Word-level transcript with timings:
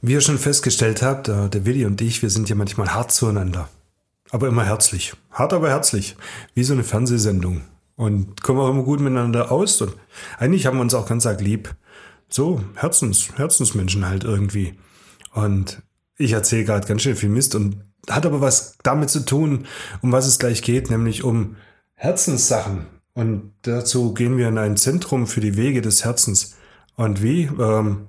Wie 0.00 0.12
ihr 0.12 0.20
schon 0.20 0.38
festgestellt 0.38 1.02
habt, 1.02 1.28
äh, 1.28 1.48
der 1.48 1.66
Willi 1.66 1.84
und 1.84 2.00
ich, 2.00 2.22
wir 2.22 2.30
sind 2.30 2.48
ja 2.48 2.54
manchmal 2.54 2.94
hart 2.94 3.10
zueinander. 3.10 3.68
Aber 4.30 4.46
immer 4.46 4.64
herzlich. 4.64 5.14
Hart, 5.30 5.52
aber 5.52 5.70
herzlich. 5.70 6.16
Wie 6.54 6.62
so 6.62 6.72
eine 6.72 6.84
Fernsehsendung. 6.84 7.62
Und 7.96 8.42
kommen 8.42 8.60
auch 8.60 8.70
immer 8.70 8.84
gut 8.84 9.00
miteinander 9.00 9.50
aus. 9.50 9.80
Und 9.80 9.94
eigentlich 10.38 10.66
haben 10.66 10.76
wir 10.76 10.82
uns 10.82 10.94
auch 10.94 11.08
ganz 11.08 11.26
arg 11.26 11.40
lieb. 11.40 11.74
So, 12.28 12.62
Herzens, 12.74 13.30
Herzensmenschen 13.36 14.06
halt 14.06 14.22
irgendwie. 14.22 14.78
Und 15.32 15.82
ich 16.16 16.32
erzähle 16.32 16.64
gerade 16.64 16.86
ganz 16.86 17.02
schön 17.02 17.16
viel 17.16 17.30
Mist 17.30 17.54
und 17.54 17.82
hat 18.08 18.26
aber 18.26 18.40
was 18.40 18.76
damit 18.82 19.10
zu 19.10 19.24
tun, 19.24 19.66
um 20.02 20.12
was 20.12 20.26
es 20.26 20.38
gleich 20.38 20.62
geht, 20.62 20.90
nämlich 20.90 21.24
um 21.24 21.56
Herzenssachen. 21.94 22.86
Und 23.14 23.52
dazu 23.62 24.14
gehen 24.14 24.36
wir 24.36 24.48
in 24.48 24.58
ein 24.58 24.76
Zentrum 24.76 25.26
für 25.26 25.40
die 25.40 25.56
Wege 25.56 25.82
des 25.82 26.04
Herzens. 26.04 26.54
Und 26.94 27.22
wie? 27.22 27.50
Ähm, 27.58 28.08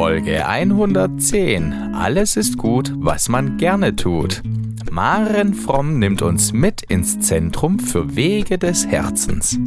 Folge 0.00 0.46
110. 0.46 1.92
Alles 1.92 2.38
ist 2.38 2.56
gut, 2.56 2.90
was 2.96 3.28
man 3.28 3.58
gerne 3.58 3.96
tut. 3.96 4.42
Maren 4.90 5.52
Fromm 5.52 5.98
nimmt 5.98 6.22
uns 6.22 6.54
mit 6.54 6.80
ins 6.88 7.20
Zentrum 7.20 7.78
für 7.78 8.16
Wege 8.16 8.56
des 8.56 8.86
Herzens. 8.86 9.58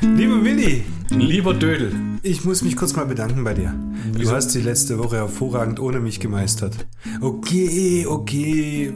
Lieber 0.00 0.42
Willi, 0.42 0.82
Lieber 1.10 1.54
Dödel. 1.54 1.94
ich 2.24 2.44
muss 2.44 2.62
mich 2.62 2.74
kurz 2.74 2.96
mal 2.96 3.06
bedanken 3.06 3.44
bei 3.44 3.54
dir. 3.54 3.72
Du 4.12 4.18
Wieso? 4.18 4.32
hast 4.32 4.52
die 4.56 4.62
letzte 4.62 4.98
Woche 4.98 5.18
hervorragend 5.18 5.78
ohne 5.78 6.00
mich 6.00 6.18
gemeistert. 6.18 6.88
Okay, 7.20 8.04
okay. 8.04 8.92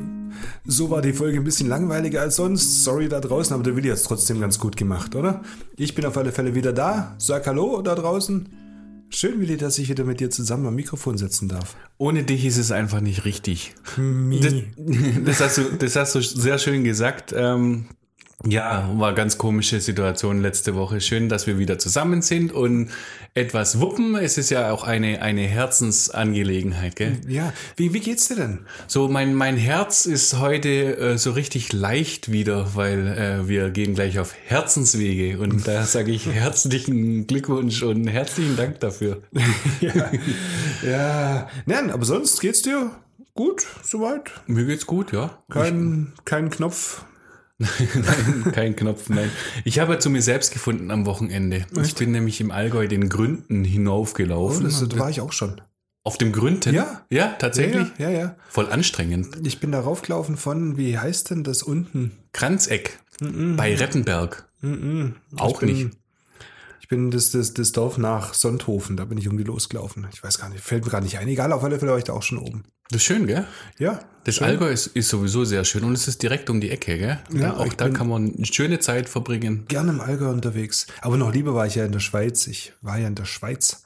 So 0.67 0.91
war 0.91 1.01
die 1.01 1.13
Folge 1.13 1.39
ein 1.39 1.45
bisschen 1.45 1.69
langweiliger 1.69 2.23
als 2.23 2.35
sonst. 2.35 2.83
Sorry 2.83 3.09
da 3.09 3.21
draußen, 3.21 3.55
aber 3.55 3.63
der 3.63 3.77
Willi 3.77 3.91
hat 3.91 3.99
es 3.99 4.03
trotzdem 4.03 4.41
ganz 4.41 4.59
gut 4.59 4.77
gemacht, 4.77 5.15
oder? 5.15 5.43
Ich 5.77 5.95
bin 5.95 6.05
auf 6.07 6.17
alle 6.17 6.33
Fälle 6.33 6.57
wieder 6.57 6.73
da. 6.73 7.15
Sag 7.19 7.47
Hallo 7.47 7.83
da 7.83 7.95
draußen. 7.95 8.49
Schön, 9.13 9.41
Willi, 9.41 9.57
dass 9.57 9.79
ich 9.79 9.89
wieder 9.89 10.05
mit 10.05 10.21
dir 10.21 10.31
zusammen 10.31 10.67
am 10.67 10.75
Mikrofon 10.77 11.19
sitzen 11.19 11.49
darf. 11.49 11.77
Ohne 11.99 12.23
dich 12.23 12.45
ist 12.45 12.59
es 12.59 12.71
einfach 12.71 13.01
nicht 13.01 13.25
richtig. 13.25 13.75
Das, 13.97 13.99
Mi. 13.99 14.41
das, 15.25 15.41
hast, 15.41 15.59
du, 15.59 15.65
das 15.79 15.97
hast 15.97 16.15
du 16.15 16.21
sehr 16.21 16.59
schön 16.59 16.85
gesagt. 16.85 17.35
Ähm, 17.37 17.87
ja, 18.47 18.89
war 18.97 19.15
ganz 19.15 19.37
komische 19.37 19.81
Situation 19.81 20.41
letzte 20.41 20.75
Woche. 20.75 21.01
Schön, 21.01 21.29
dass 21.29 21.47
wir 21.47 21.59
wieder 21.59 21.79
zusammen 21.79 22.23
sind 22.23 22.53
und 22.53 22.91
etwas 23.35 23.81
wuppen. 23.81 24.17
Es 24.17 24.39
ist 24.39 24.49
ja 24.51 24.73
auch 24.73 24.85
eine, 24.85 25.21
eine 25.21 25.43
Herzensangelegenheit, 25.43 26.97
gell? 26.97 27.19
Ja, 27.29 27.53
wie, 27.77 27.93
wie 27.93 28.01
geht's 28.01 28.29
dir 28.29 28.37
denn? 28.37 28.61
So, 28.87 29.09
mein, 29.09 29.35
mein 29.35 29.59
Herz 29.59 30.07
ist 30.07 30.39
heute 30.39 30.97
äh, 30.97 31.19
so 31.19 31.33
richtig 31.33 31.73
leicht 31.75 32.33
wieder, 32.33 32.75
weil 32.75 33.09
äh, 33.09 33.49
wir 33.49 33.71
gehen 33.71 33.95
gleich 33.95 34.19
auf 34.19 34.35
Herzenswege 34.47 35.39
und 35.39 35.69
da 35.69 35.85
sage 35.85 36.11
ich 36.11 36.27
herzlichen 36.33 37.27
Glückwunsch 37.27 37.83
und 37.83 38.07
herzlichen 38.09 38.57
Dank 38.57 38.81
dafür. 38.81 39.21
ja, 39.81 40.11
ja. 40.83 41.49
Nein, 41.67 41.91
aber 41.91 42.07
sonst 42.07 42.41
geht's 42.41 42.63
dir 42.63 42.91
gut, 43.35 43.67
soweit? 43.83 44.31
Mir 44.47 44.65
geht's 44.65 44.87
gut, 44.87 45.13
ja. 45.13 45.43
Kein, 45.51 46.15
kein 46.25 46.49
Knopf. 46.49 47.05
Nein, 47.61 48.53
kein 48.53 48.77
Knopf, 48.77 49.09
nein. 49.09 49.31
Ich 49.65 49.79
habe 49.79 49.99
zu 49.99 50.11
mir 50.11 50.23
selbst 50.23 50.53
gefunden 50.53 50.91
am 50.91 51.07
Wochenende. 51.07 51.67
Ich 51.83 51.95
bin 51.95 52.11
nämlich 52.13 52.41
im 52.41 52.51
Allgäu 52.51 52.89
den 52.89 53.09
Gründen 53.09 53.63
Oh, 53.63 53.67
hinaufgelaufen. 53.67 54.65
das, 54.65 54.87
da 54.89 54.99
war 54.99 55.11
ich 55.11 55.21
auch 55.21 55.33
schon. 55.33 55.61
Auf 56.03 56.17
dem 56.17 56.33
Gründen? 56.33 56.75
Ja. 56.75 57.03
Ja, 57.11 57.29
tatsächlich. 57.39 57.87
Ja, 57.99 58.09
ja, 58.11 58.19
ja. 58.19 58.37
Voll 58.49 58.71
anstrengend. 58.71 59.37
Ich 59.47 59.61
bin 59.61 59.71
da 59.71 59.81
raufgelaufen 59.81 60.37
von, 60.39 60.79
wie 60.79 60.99
heißt 60.99 61.31
denn 61.31 61.45
das 61.45 61.63
unten? 61.63 62.13
Kranzeck. 62.33 62.99
Bei 63.21 63.75
Rettenberg. 63.77 64.49
Auch 65.37 65.61
Ich 65.63 65.67
bin- 65.67 65.69
nicht. 65.85 65.97
Ich 66.91 66.97
bin 66.97 67.13
das, 67.13 67.31
das, 67.31 67.55
das 67.55 67.71
Dorf 67.71 67.99
nach 67.99 68.35
Sonthofen, 68.35 68.97
da 68.97 69.05
bin 69.05 69.17
ich 69.17 69.27
irgendwie 69.27 69.45
losgelaufen. 69.45 70.09
Ich 70.13 70.25
weiß 70.25 70.41
gar 70.41 70.49
nicht, 70.49 70.61
fällt 70.61 70.85
mir 70.85 70.91
gar 70.91 71.01
nicht 71.01 71.19
ein. 71.19 71.29
Egal, 71.29 71.53
auf 71.53 71.63
alle 71.63 71.79
Fälle 71.79 71.93
war 71.93 71.99
ich 71.99 72.03
da 72.03 72.15
auch 72.15 72.25
schon 72.25 72.39
oben. 72.39 72.65
Das 72.91 72.97
ist 72.97 73.05
schön, 73.05 73.29
gell? 73.29 73.47
Ja. 73.79 74.01
Das 74.25 74.35
schön. 74.35 74.49
Allgäu 74.49 74.73
ist, 74.73 74.89
ist 74.89 75.09
sowieso 75.09 75.45
sehr 75.45 75.65
schön 75.65 75.85
und 75.85 75.93
es 75.93 76.09
ist 76.09 76.21
direkt 76.21 76.51
um 76.51 76.61
die 76.61 76.69
Ecke, 76.69 76.99
gell? 76.99 77.21
Ja, 77.33 77.57
auch 77.57 77.67
ich 77.67 77.75
da 77.75 77.91
kann 77.91 78.09
man 78.09 78.35
eine 78.35 78.45
schöne 78.45 78.81
Zeit 78.81 79.09
verbringen. 79.09 79.67
Gerne 79.69 79.93
im 79.93 80.01
Allgäu 80.01 80.31
unterwegs. 80.31 80.89
Aber 81.01 81.17
noch 81.17 81.33
lieber 81.33 81.55
war 81.55 81.65
ich 81.65 81.77
ja 81.77 81.85
in 81.85 81.93
der 81.93 82.01
Schweiz. 82.01 82.49
Ich 82.49 82.73
war 82.83 82.99
ja 82.99 83.07
in 83.07 83.15
der 83.15 83.25
Schweiz. 83.25 83.85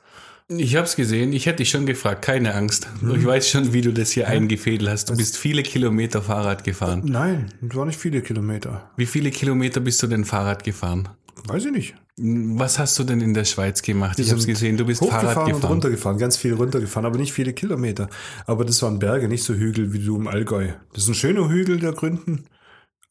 Ich 0.49 0.75
habe 0.75 0.87
es 0.87 0.97
gesehen, 0.97 1.35
ich 1.35 1.45
hätte 1.45 1.59
dich 1.59 1.69
schon 1.69 1.85
gefragt, 1.85 2.25
keine 2.25 2.55
Angst. 2.55 2.89
Mhm. 3.03 3.17
Ich 3.17 3.27
weiß 3.27 3.51
schon, 3.51 3.75
wie 3.75 3.83
du 3.83 3.93
das 3.93 4.13
hier 4.13 4.29
eingefädelt 4.29 4.91
hast. 4.91 5.11
Du 5.11 5.17
bist 5.19 5.37
viele 5.37 5.63
Kilometer 5.63 6.23
Fahrrad 6.23 6.65
gefahren. 6.65 7.03
Nein, 7.05 7.53
das 7.61 7.77
waren 7.77 7.89
nicht 7.89 8.01
viele 8.01 8.23
Kilometer. 8.23 8.91
Wie 8.97 9.05
viele 9.05 9.31
Kilometer 9.31 9.81
bist 9.81 10.03
du 10.03 10.07
denn 10.07 10.25
Fahrrad 10.25 10.65
gefahren? 10.65 11.11
Weiß 11.47 11.65
ich 11.67 11.73
nicht. 11.73 11.95
Was 12.17 12.79
hast 12.79 12.99
du 12.99 13.05
denn 13.05 13.21
in 13.21 13.35
der 13.35 13.45
Schweiz 13.45 13.83
gemacht? 13.83 14.19
Ich 14.19 14.27
Wir 14.27 14.31
habe 14.33 14.39
es 14.39 14.45
sind 14.45 14.53
gesehen, 14.55 14.77
du 14.77 14.85
bist 14.87 15.01
Fahrrad 15.01 15.15
hochgefahren 15.23 15.47
und 15.47 15.55
gefahren. 15.57 15.73
runtergefahren, 15.73 16.19
ganz 16.19 16.37
viel 16.37 16.55
runtergefahren, 16.55 17.07
aber 17.07 17.19
nicht 17.19 17.33
viele 17.33 17.53
Kilometer. 17.53 18.09
Aber 18.47 18.65
das 18.65 18.81
waren 18.83 18.99
Berge, 19.01 19.27
nicht 19.29 19.43
so 19.43 19.55
Hügel 19.55 19.93
wie 19.93 19.99
du 19.99 20.17
im 20.17 20.29
Allgäu. 20.29 20.69
Das 20.93 21.03
ist 21.05 21.09
ein 21.09 21.15
schöner 21.15 21.49
Hügel 21.49 21.81
der 21.81 21.93
Gründen, 21.93 22.45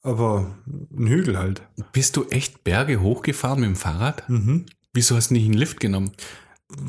aber 0.03 0.55
ein 0.97 1.07
Hügel 1.07 1.37
halt. 1.37 1.63
Bist 1.91 2.15
du 2.15 2.25
echt 2.29 2.63
Berge 2.63 3.01
hochgefahren 3.01 3.59
mit 3.59 3.69
dem 3.69 3.75
Fahrrad? 3.75 4.27
Mhm. 4.29 4.65
Wieso 4.93 5.15
hast 5.17 5.31
du 5.31 5.33
nicht 5.33 5.45
einen 5.45 5.53
Lift 5.55 5.79
genommen? 5.81 6.11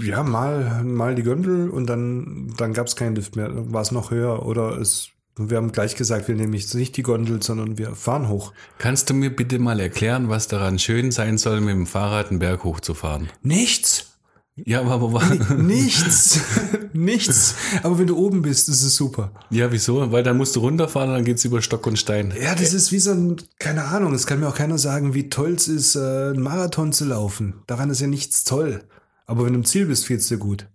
Ja, 0.01 0.23
mal, 0.23 0.85
mal 0.85 1.15
die 1.15 1.25
Gondel 1.25 1.69
und 1.69 1.87
dann, 1.87 2.55
dann 2.57 2.73
gab 2.75 2.87
es 2.87 2.97
keinen 2.97 3.17
Lift 3.17 3.35
mehr. 3.37 3.49
Dann 3.49 3.73
war 3.73 3.83
es 3.83 3.91
noch 3.91 4.11
höher 4.13 4.47
oder 4.47 4.79
es, 4.79 5.09
wir 5.37 5.57
haben 5.57 5.73
gleich 5.73 5.97
gesagt, 5.97 6.29
wir 6.29 6.37
nehmen 6.37 6.55
jetzt 6.55 6.75
nicht 6.75 6.97
die 6.97 7.03
Gondel, 7.03 7.43
sondern 7.43 7.77
wir 7.77 7.95
fahren 7.97 8.29
hoch. 8.29 8.53
Kannst 8.79 9.11
du 9.11 9.15
mir 9.15 9.35
bitte 9.35 9.59
mal 9.59 9.81
erklären, 9.81 10.29
was 10.29 10.47
daran 10.47 10.79
schön 10.79 11.11
sein 11.11 11.39
soll, 11.39 11.61
mit 11.61 11.75
dem 11.75 11.87
Fahrrad 11.87 12.31
einen 12.31 12.39
Berg 12.39 12.65
hochzufahren? 12.65 13.29
Nichts! 13.43 14.11
Ja, 14.57 14.83
aber 14.83 15.13
war, 15.13 15.55
Nichts! 15.57 16.41
Nichts! 16.93 17.57
Aber 17.83 17.99
wenn 17.99 18.07
du 18.07 18.17
oben 18.17 18.43
bist, 18.43 18.69
ist 18.69 18.85
es 18.85 18.95
super. 18.95 19.33
ja, 19.51 19.73
wieso? 19.73 20.13
Weil 20.13 20.23
dann 20.23 20.37
musst 20.37 20.55
du 20.55 20.61
runterfahren 20.61 21.09
und 21.09 21.17
dann 21.17 21.25
geht's 21.25 21.45
über 21.45 21.61
Stock 21.61 21.85
und 21.89 21.99
Stein. 21.99 22.33
Ja, 22.41 22.55
das 22.55 22.73
ist 22.73 22.93
wie 22.93 23.01
so 23.01 23.11
ein, 23.11 23.37
keine 23.59 23.87
Ahnung, 23.87 24.15
es 24.15 24.27
kann 24.27 24.39
mir 24.39 24.49
auch 24.49 24.55
keiner 24.55 24.79
sagen, 24.79 25.13
wie 25.13 25.29
toll 25.29 25.55
es 25.55 25.67
ist, 25.67 25.97
äh, 25.97 25.99
einen 25.99 26.41
Marathon 26.41 26.93
zu 26.93 27.05
laufen. 27.05 27.55
Daran 27.67 27.91
ist 27.91 28.01
ja 28.01 28.07
nichts 28.07 28.45
toll. 28.45 28.85
Aber 29.27 29.47
wenn 29.47 29.55
du 29.55 29.61
im 29.61 29.65
Ziel 29.65 29.87
bist, 29.87 30.07
geht's 30.07 30.29
dir 30.29 30.37
gut. 30.37 30.67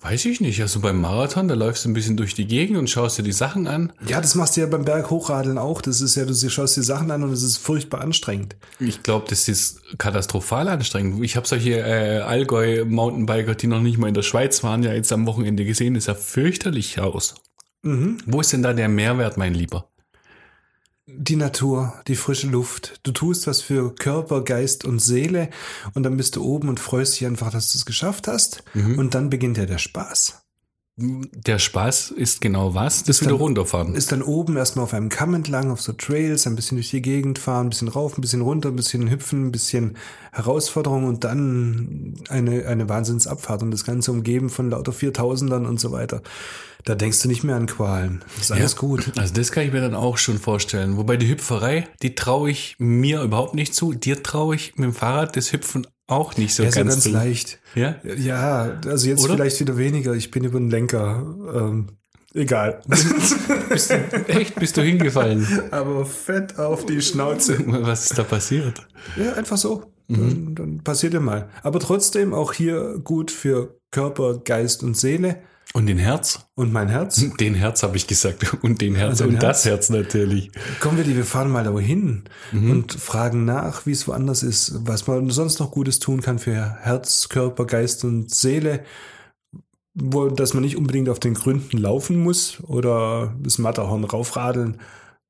Weiß 0.00 0.24
ich 0.24 0.40
nicht. 0.40 0.60
Also 0.60 0.80
beim 0.80 1.00
Marathon, 1.00 1.46
da 1.46 1.54
läufst 1.54 1.84
du 1.84 1.88
ein 1.88 1.94
bisschen 1.94 2.16
durch 2.16 2.34
die 2.34 2.46
Gegend 2.48 2.76
und 2.76 2.90
schaust 2.90 3.18
dir 3.18 3.22
die 3.22 3.30
Sachen 3.30 3.68
an. 3.68 3.92
Ja, 4.08 4.20
das 4.20 4.34
machst 4.34 4.56
du 4.56 4.62
ja 4.62 4.66
beim 4.66 4.84
Berg 4.84 5.10
hochradeln 5.10 5.56
auch. 5.56 5.80
Das 5.80 6.00
ist 6.00 6.16
ja, 6.16 6.24
du 6.24 6.34
schaust 6.34 6.76
dir 6.76 6.82
Sachen 6.82 7.12
an 7.12 7.22
und 7.22 7.30
es 7.30 7.44
ist 7.44 7.58
furchtbar 7.58 8.00
anstrengend. 8.00 8.56
Ich 8.80 9.04
glaube, 9.04 9.26
das 9.28 9.46
ist 9.46 9.80
katastrophal 9.98 10.68
anstrengend. 10.68 11.22
Ich 11.24 11.36
habe 11.36 11.46
solche 11.46 11.78
äh, 11.78 12.18
Allgäu-Mountainbiker, 12.22 13.54
die 13.54 13.68
noch 13.68 13.80
nicht 13.80 13.98
mal 13.98 14.08
in 14.08 14.14
der 14.14 14.22
Schweiz 14.22 14.64
waren, 14.64 14.82
ja 14.82 14.92
jetzt 14.92 15.12
am 15.12 15.26
Wochenende 15.26 15.64
gesehen. 15.64 15.94
Das 15.94 16.04
sah 16.04 16.16
fürchterlich 16.16 16.98
aus. 16.98 17.36
Wo 17.84 18.40
ist 18.40 18.52
denn 18.52 18.62
da 18.62 18.72
der 18.72 18.88
Mehrwert, 18.88 19.36
mein 19.36 19.54
Lieber? 19.54 19.91
Die 21.14 21.36
Natur, 21.36 21.94
die 22.08 22.16
frische 22.16 22.46
Luft. 22.48 23.00
Du 23.02 23.12
tust 23.12 23.46
was 23.46 23.60
für 23.60 23.94
Körper, 23.94 24.42
Geist 24.42 24.84
und 24.84 24.98
Seele 25.00 25.50
und 25.94 26.02
dann 26.02 26.16
bist 26.16 26.36
du 26.36 26.44
oben 26.44 26.68
und 26.68 26.80
freust 26.80 27.14
dich 27.14 27.26
einfach, 27.26 27.50
dass 27.50 27.72
du 27.72 27.78
es 27.78 27.86
geschafft 27.86 28.28
hast. 28.28 28.64
Und 28.98 29.14
dann 29.14 29.30
beginnt 29.30 29.58
ja 29.58 29.66
der 29.66 29.78
Spaß. 29.78 30.41
Der 30.96 31.58
Spaß 31.58 32.10
ist 32.10 32.42
genau 32.42 32.74
was? 32.74 33.02
Das 33.04 33.22
wieder 33.22 33.30
dann- 33.30 33.40
runterfahren. 33.40 33.94
Ist 33.94 34.12
dann 34.12 34.20
oben 34.22 34.58
erstmal 34.58 34.84
auf 34.84 34.92
einem 34.92 35.08
Kamm 35.08 35.32
entlang, 35.32 35.70
auf 35.70 35.80
so 35.80 35.94
Trails, 35.94 36.46
ein 36.46 36.54
bisschen 36.54 36.76
durch 36.76 36.90
die 36.90 37.00
Gegend 37.00 37.38
fahren, 37.38 37.66
ein 37.66 37.70
bisschen 37.70 37.88
rauf, 37.88 38.18
ein 38.18 38.20
bisschen 38.20 38.42
runter, 38.42 38.68
ein 38.68 38.76
bisschen 38.76 39.10
hüpfen, 39.10 39.46
ein 39.46 39.52
bisschen 39.52 39.96
Herausforderung 40.32 41.04
und 41.04 41.24
dann 41.24 42.14
eine, 42.28 42.66
eine 42.66 42.90
Wahnsinnsabfahrt 42.90 43.62
und 43.62 43.70
das 43.70 43.84
Ganze 43.84 44.12
umgeben 44.12 44.50
von 44.50 44.68
lauter 44.68 44.92
Viertausendern 44.92 45.64
und 45.64 45.80
so 45.80 45.92
weiter. 45.92 46.22
Da 46.84 46.94
denkst 46.94 47.22
du 47.22 47.28
nicht 47.28 47.42
mehr 47.42 47.56
an 47.56 47.66
Qualen. 47.66 48.22
Das 48.36 48.46
ist 48.46 48.52
alles 48.52 48.76
gut. 48.76 49.12
Also 49.16 49.32
das 49.32 49.50
kann 49.50 49.64
ich 49.64 49.72
mir 49.72 49.80
dann 49.80 49.94
auch 49.94 50.18
schon 50.18 50.38
vorstellen. 50.38 50.98
Wobei 50.98 51.16
die 51.16 51.28
Hüpferei, 51.28 51.88
die 52.02 52.14
traue 52.14 52.50
ich 52.50 52.74
mir 52.78 53.22
überhaupt 53.22 53.54
nicht 53.54 53.74
zu. 53.74 53.94
Dir 53.94 54.22
traue 54.22 54.56
ich 54.56 54.74
mit 54.76 54.84
dem 54.84 54.92
Fahrrad 54.92 55.36
das 55.36 55.52
Hüpfen 55.52 55.86
auch 56.12 56.36
nicht 56.36 56.54
so 56.54 56.62
Ja, 56.62 56.70
ganz, 56.70 56.94
ganz 56.94 57.08
leicht. 57.08 57.58
Ja? 57.74 57.96
Ja, 58.02 58.80
also 58.86 59.08
jetzt 59.08 59.24
Oder? 59.24 59.34
vielleicht 59.34 59.60
wieder 59.60 59.76
weniger. 59.76 60.14
Ich 60.14 60.30
bin 60.30 60.44
über 60.44 60.58
den 60.58 60.70
Lenker. 60.70 61.24
Ähm, 61.54 61.88
Egal. 62.34 62.80
Bist 62.86 63.90
du, 63.90 63.94
echt, 64.28 64.54
bist 64.54 64.76
du 64.76 64.82
hingefallen? 64.82 65.46
Aber 65.70 66.06
fett 66.06 66.58
auf 66.58 66.86
die 66.86 67.02
Schnauze. 67.02 67.58
Was 67.66 68.04
ist 68.04 68.18
da 68.18 68.22
passiert? 68.22 68.86
Ja, 69.16 69.34
einfach 69.34 69.56
so. 69.56 69.84
Dann, 70.08 70.54
dann 70.54 70.82
passiert 70.82 71.14
ja 71.14 71.20
mal. 71.20 71.48
Aber 71.62 71.78
trotzdem 71.78 72.34
auch 72.34 72.52
hier 72.52 72.98
gut 73.02 73.30
für 73.30 73.78
Körper, 73.90 74.38
Geist 74.38 74.82
und 74.82 74.96
Seele. 74.96 75.38
Und 75.72 75.86
den 75.86 75.98
Herz? 75.98 76.46
Und 76.54 76.72
mein 76.72 76.88
Herz. 76.88 77.24
Den 77.40 77.54
Herz 77.54 77.82
habe 77.82 77.96
ich 77.96 78.06
gesagt. 78.06 78.56
Und 78.62 78.80
den 78.80 78.94
Herz. 78.94 79.10
Also 79.10 79.24
und 79.24 79.32
den 79.32 79.40
das 79.40 79.64
Herz 79.64 79.88
natürlich. 79.88 80.50
Kommen 80.80 80.98
wir, 80.98 81.04
die, 81.04 81.16
wir 81.16 81.24
fahren 81.24 81.50
mal 81.50 81.64
da 81.64 81.76
hin 81.78 82.24
und 82.52 82.92
fragen 82.92 83.44
nach, 83.44 83.86
wie 83.86 83.92
es 83.92 84.06
woanders 84.06 84.42
ist, 84.42 84.74
was 84.86 85.06
man 85.06 85.30
sonst 85.30 85.60
noch 85.60 85.70
Gutes 85.70 85.98
tun 85.98 86.20
kann 86.20 86.38
für 86.38 86.76
Herz, 86.80 87.28
Körper, 87.28 87.64
Geist 87.64 88.04
und 88.04 88.32
Seele. 88.34 88.84
Wo, 89.94 90.28
dass 90.28 90.54
man 90.54 90.62
nicht 90.62 90.76
unbedingt 90.76 91.08
auf 91.08 91.20
den 91.20 91.34
Gründen 91.34 91.78
laufen 91.78 92.22
muss 92.22 92.62
oder 92.62 93.34
das 93.42 93.58
Matterhorn 93.58 94.04
raufradeln. 94.04 94.78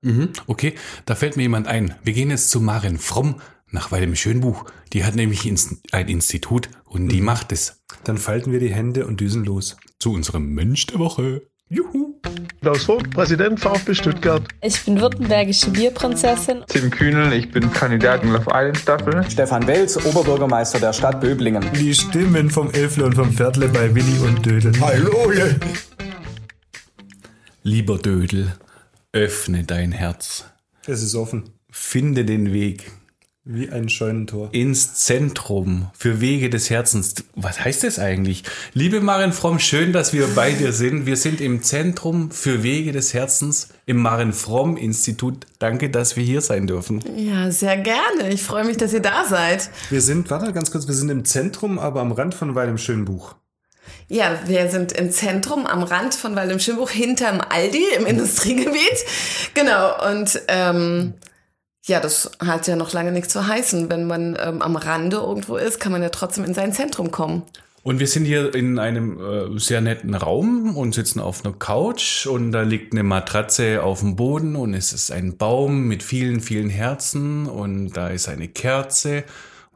Mhm. 0.03 0.31
Okay, 0.47 0.75
da 1.05 1.15
fällt 1.15 1.37
mir 1.37 1.43
jemand 1.43 1.69
ein. 1.69 1.95
Wir 2.03 2.13
gehen 2.13 2.31
jetzt 2.31 2.51
zu 2.51 2.61
Maren 2.61 2.99
Fromm 2.99 3.37
nach 3.73 3.91
Weidem 3.91 4.15
Schönbuch. 4.15 4.65
Die 4.93 5.05
hat 5.05 5.15
nämlich 5.15 5.51
ein 5.93 6.09
Institut 6.09 6.69
und 6.85 7.09
die 7.09 7.21
macht 7.21 7.53
es. 7.53 7.83
Dann 8.05 8.19
falten 8.19 8.53
wir 8.53 8.61
die 8.61 8.73
Hände 8.73 9.07
und 9.07 9.21
düsen 9.21 9.45
los. 9.45 9.77
Zu 9.99 10.13
unserem 10.13 10.55
Mensch 10.55 10.87
der 10.87 10.99
Woche. 10.99 11.43
Juhu! 11.69 12.21
Klaus 12.61 12.85
Vogt, 12.85 13.11
Präsident 13.11 13.59
VfB 13.59 13.95
Stuttgart. 13.95 14.47
Ich 14.61 14.85
bin 14.85 15.01
württembergische 15.01 15.71
Bierprinzessin. 15.71 16.63
Tim 16.69 16.91
Kühnel, 16.91 17.33
ich 17.33 17.51
bin 17.51 17.73
Kandidat 17.73 18.23
in 18.23 18.31
Love 18.31 18.51
Island 18.51 18.79
Staffel. 18.79 19.25
Stefan 19.31 19.67
Welz, 19.67 19.97
Oberbürgermeister 19.97 20.79
der 20.79 20.93
Stadt 20.93 21.21
Böblingen. 21.21 21.65
Die 21.75 21.95
Stimmen 21.95 22.51
vom 22.51 22.71
Elfle 22.71 23.07
und 23.07 23.15
vom 23.15 23.33
Pferdle 23.33 23.69
bei 23.69 23.93
Willi 23.95 24.19
und 24.19 24.45
Dödel. 24.45 24.73
Hallo! 24.81 25.33
Lieber 27.63 27.99
Dödel, 27.99 28.55
öffne 29.13 29.65
dein 29.65 29.93
Herz. 29.93 30.45
Es 30.87 31.03
ist 31.03 31.15
offen. 31.15 31.51
Finde 31.71 32.25
den 32.25 32.53
Weg 32.53 32.91
Wie 33.45 33.71
ein 33.71 33.89
Scheunentor. 33.89 34.51
ins 34.53 34.95
Zentrum 34.95 35.91
für 35.95 36.21
Wege 36.21 36.49
des 36.49 36.71
Herzens. 36.71 37.17
Was 37.35 37.59
heißt 37.59 37.83
das 37.83 37.99
eigentlich? 37.99 38.45
Liebe 38.73 39.01
Maren 39.01 39.33
Fromm, 39.33 39.59
schön, 39.59 39.93
dass 39.93 40.13
wir 40.13 40.29
bei 40.29 40.53
dir 40.53 40.73
sind. 40.73 41.07
Wir 41.07 41.17
sind 41.17 41.41
im 41.41 41.61
Zentrum 41.61 42.31
für 42.31 42.63
Wege 42.63 42.93
des 42.93 43.15
Herzens 43.15 43.71
im 43.85 43.97
Maren 43.97 44.33
Fromm 44.33 44.77
Institut. 44.77 45.49
Danke, 45.59 45.91
dass 45.91 46.15
wir 46.17 46.23
hier 46.23 46.41
sein 46.41 46.69
dürfen. 46.69 47.03
Ja, 47.17 47.51
sehr 47.51 47.77
gerne. 47.79 48.31
Ich 48.31 48.45
freue 48.45 48.65
mich, 48.65 48.77
dass 48.77 48.93
ihr 48.93 49.03
da 49.03 49.25
seid. 49.29 49.71
Wir 49.91 50.03
sind, 50.03 50.31
warte 50.31 50.53
ganz 50.53 50.71
kurz, 50.71 50.87
wir 50.87 50.95
sind 50.95 51.09
im 51.09 51.25
Zentrum, 51.25 51.81
aber 51.81 52.01
am 52.01 52.13
Rand 52.13 52.37
von 52.37 52.55
Weidem 52.55 52.79
Schönbuch. 52.79 53.35
Ja, 54.07 54.39
wir 54.47 54.71
sind 54.71 54.93
im 54.93 55.11
Zentrum 55.11 55.67
am 55.67 55.83
Rand 55.83 56.15
von 56.15 56.37
Waldem 56.37 56.61
Schönbuch 56.61 56.91
hinterm 56.91 57.41
Aldi 57.41 57.83
im 57.99 58.07
Industriegebiet. 58.07 59.05
Genau. 59.55 60.11
Und 60.11 60.41
ähm, 60.47 61.15
ja, 61.85 62.01
das 62.01 62.31
hat 62.39 62.67
ja 62.67 62.77
noch 62.77 62.93
lange 62.93 63.13
nichts 63.13 63.33
zu 63.33 63.47
heißen. 63.47 63.91
Wenn 63.91 64.07
man 64.07 64.37
ähm, 64.41 64.63
am 64.63 64.77
Rande 64.77 65.17
irgendwo 65.17 65.57
ist, 65.57 65.81
kann 65.81 65.93
man 65.93 66.03
ja 66.03 66.11
trotzdem 66.11 66.45
in 66.45 66.55
sein 66.55 66.73
Zentrum 66.73 67.11
kommen. 67.11 67.43
Und 67.85 67.99
wir 67.99 68.07
sind 68.07 68.25
hier 68.25 68.55
in 68.55 68.79
einem 68.79 69.19
äh, 69.19 69.59
sehr 69.59 69.81
netten 69.81 70.15
Raum 70.15 70.77
und 70.77 70.95
sitzen 70.95 71.19
auf 71.19 71.45
einer 71.45 71.53
Couch 71.53 72.27
und 72.27 72.53
da 72.53 72.63
liegt 72.63 72.93
eine 72.93 73.03
Matratze 73.03 73.83
auf 73.83 74.01
dem 74.01 74.15
Boden 74.15 74.55
und 74.55 74.73
es 74.75 74.93
ist 74.93 75.11
ein 75.11 75.37
Baum 75.37 75.89
mit 75.89 76.05
vielen, 76.05 76.41
vielen 76.41 76.71
Herzen 76.71 77.47
und 77.47 77.91
da 77.91 78.09
ist 78.09 78.29
eine 78.29 78.47
Kerze 78.47 79.25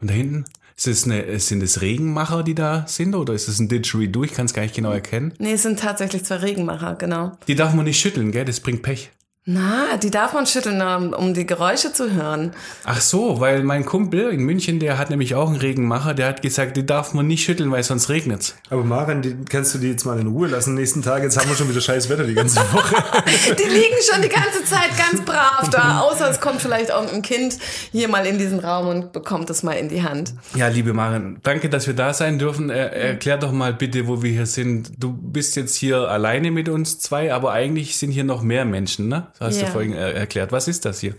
und 0.01 0.09
da 0.11 0.15
hinten 0.15 0.45
ist 0.77 0.87
es 0.87 1.05
eine, 1.05 1.41
sind 1.41 1.63
es 1.65 1.81
Regenmacher, 1.81 2.45
die 2.45 2.55
da 2.55 2.85
sind 2.87 3.17
oder 3.17 3.33
ist 3.33 3.49
es 3.49 3.59
ein 3.59 3.69
Didgeridoo? 3.69 4.23
Ich 4.23 4.35
kann 4.35 4.47
es 4.47 4.55
gar 4.55 4.63
nicht 4.63 4.77
genau 4.77 4.93
erkennen. 4.93 5.33
Nee, 5.39 5.55
es 5.55 5.63
sind 5.63 5.81
tatsächlich 5.81 6.25
zwei 6.25 6.37
Regenmacher, 6.37 6.95
genau. 6.95 7.33
Die 7.49 7.57
darf 7.57 7.75
man 7.75 7.87
nicht 7.87 7.99
schütteln, 7.99 8.31
gell? 8.31 8.45
Das 8.45 8.61
bringt 8.61 8.83
Pech. 8.83 9.11
Na, 9.49 9.97
die 10.03 10.11
darf 10.11 10.33
man 10.33 10.45
schütteln, 10.45 10.83
um- 10.83 11.13
um 11.13 11.33
die 11.33 11.47
Geräusche 11.47 11.93
zu 11.93 12.11
hören. 12.13 12.51
Ach 12.85 13.01
so, 13.01 13.39
weil 13.39 13.63
mein 13.63 13.85
Kumpel 13.85 14.31
in 14.31 14.41
München, 14.41 14.81
der 14.81 14.99
hat 14.99 15.09
nämlich 15.09 15.37
auch 15.37 15.47
einen 15.47 15.55
Regenmacher, 15.61 16.15
der 16.15 16.27
hat 16.27 16.43
gesagt, 16.43 16.77
die 16.77 16.85
darf 16.85 17.15
man 17.15 17.29
nicht 17.29 17.45
schütteln, 17.45 17.71
weil 17.71 17.85
sonst 17.85 18.09
regnet's. 18.09 18.57
Aber 18.71 18.83
Maren, 18.83 19.23
die, 19.23 19.37
kannst 19.49 19.73
du 19.73 19.79
die 19.79 19.89
jetzt 19.89 20.05
mal 20.05 20.19
in 20.19 20.27
Ruhe 20.27 20.49
lassen? 20.49 20.75
Nächsten 20.75 21.01
Tag, 21.01 21.23
jetzt 21.23 21.39
haben 21.39 21.49
wir 21.49 21.55
schon 21.55 21.69
wieder 21.69 21.81
scheiß 21.81 22.09
Wetter 22.11 22.25
die 22.25 22.35
ganze 22.35 22.57
Woche. 22.73 22.97
Die 23.57 23.69
liegen 23.69 23.95
schon 24.11 24.21
die 24.21 24.29
ganze 24.29 24.65
Zeit 24.65 24.91
ganz 24.99 25.25
brav 25.25 25.71
da, 25.71 26.01
außer 26.01 26.29
es 26.29 26.41
kommt 26.41 26.61
vielleicht 26.61 26.91
auch 26.91 27.07
ein 27.13 27.23
Kind 27.23 27.57
hier 27.93 28.09
mal 28.09 28.27
in 28.27 28.39
diesen 28.39 28.59
Raum 28.59 28.89
und 28.89 29.13
bekommt 29.13 29.49
es 29.51 29.63
mal 29.63 29.75
in 29.75 29.89
die 29.89 30.03
Hand. 30.03 30.35
Ja, 30.57 30.67
liebe 30.67 30.93
Maren, 30.93 31.39
danke, 31.45 31.69
dass 31.71 31.87
wir 31.87 31.95
da 31.95 32.13
sein 32.13 32.41
dürfen. 32.41 32.69
Er, 32.69 32.93
erklär 32.93 33.37
doch 33.39 33.53
mal 33.53 33.73
bitte, 33.73 34.09
wo 34.09 34.25
wir 34.25 34.33
hier 34.33 34.47
sind. 34.47 34.91
Du 34.99 35.13
bist 35.13 35.55
jetzt 35.55 35.77
hier 35.77 35.99
alleine 36.09 36.51
mit 36.51 36.69
uns 36.69 36.99
zwei, 36.99 37.33
aber 37.33 37.53
eigentlich 37.53 37.97
sind 37.97 38.11
hier 38.11 38.25
noch 38.25 38.43
mehr 38.43 38.65
Menschen, 38.65 39.07
ne? 39.07 39.29
Hast 39.41 39.61
Ja. 39.61 39.67
du 39.67 39.73
vorhin 39.73 39.93
erklärt. 39.95 40.53
Was 40.53 40.69
ist 40.69 40.85
das 40.85 41.01
hier? 41.01 41.15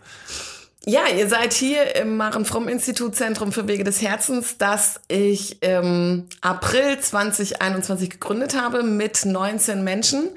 Ja, 0.85 1.01
ihr 1.13 1.27
seid 1.27 1.51
hier 1.53 1.95
im 1.97 2.15
Maren 2.15 2.45
Fromm 2.45 2.69
Institut 2.69 3.13
Zentrum 3.15 3.51
für 3.51 3.67
Wege 3.67 3.83
des 3.83 4.01
Herzens, 4.01 4.57
das 4.57 5.01
ich 5.09 5.61
im 5.61 6.27
April 6.39 6.97
2021 6.99 8.09
gegründet 8.09 8.55
habe 8.59 8.83
mit 8.83 9.25
19 9.25 9.83
Menschen, 9.83 10.29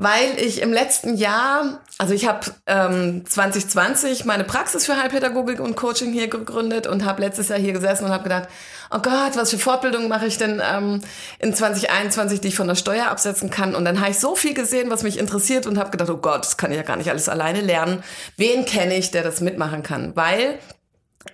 weil 0.00 0.38
ich 0.38 0.62
im 0.62 0.72
letzten 0.72 1.16
Jahr, 1.16 1.80
also 1.98 2.14
ich 2.14 2.28
habe 2.28 2.46
ähm, 2.66 3.26
2020 3.26 4.24
meine 4.26 4.44
Praxis 4.44 4.86
für 4.86 4.96
Heilpädagogik 4.96 5.58
und 5.58 5.74
Coaching 5.74 6.12
hier 6.12 6.28
gegründet 6.28 6.86
und 6.86 7.04
habe 7.04 7.20
letztes 7.20 7.48
Jahr 7.48 7.58
hier 7.58 7.72
gesessen 7.72 8.04
und 8.04 8.12
habe 8.12 8.22
gedacht, 8.22 8.48
oh 8.92 9.00
Gott, 9.00 9.34
was 9.34 9.50
für 9.50 9.58
Fortbildungen 9.58 10.08
mache 10.08 10.26
ich 10.26 10.38
denn 10.38 10.62
ähm, 10.64 11.00
in 11.40 11.52
2021, 11.52 12.40
die 12.40 12.48
ich 12.48 12.56
von 12.56 12.68
der 12.68 12.76
Steuer 12.76 13.08
absetzen 13.08 13.50
kann? 13.50 13.74
Und 13.74 13.84
dann 13.84 13.98
habe 13.98 14.12
ich 14.12 14.20
so 14.20 14.36
viel 14.36 14.54
gesehen, 14.54 14.88
was 14.88 15.02
mich 15.02 15.18
interessiert 15.18 15.66
und 15.66 15.78
habe 15.78 15.90
gedacht, 15.90 16.10
oh 16.10 16.18
Gott, 16.18 16.44
das 16.44 16.56
kann 16.56 16.70
ich 16.70 16.76
ja 16.76 16.84
gar 16.84 16.96
nicht 16.96 17.10
alles 17.10 17.28
alleine 17.28 17.60
lernen. 17.60 18.04
Wen 18.36 18.66
kenne 18.66 18.96
ich, 18.96 19.10
der 19.10 19.24
das 19.24 19.40
mitmachen 19.40 19.82
kann? 19.82 20.14
Weil 20.14 20.60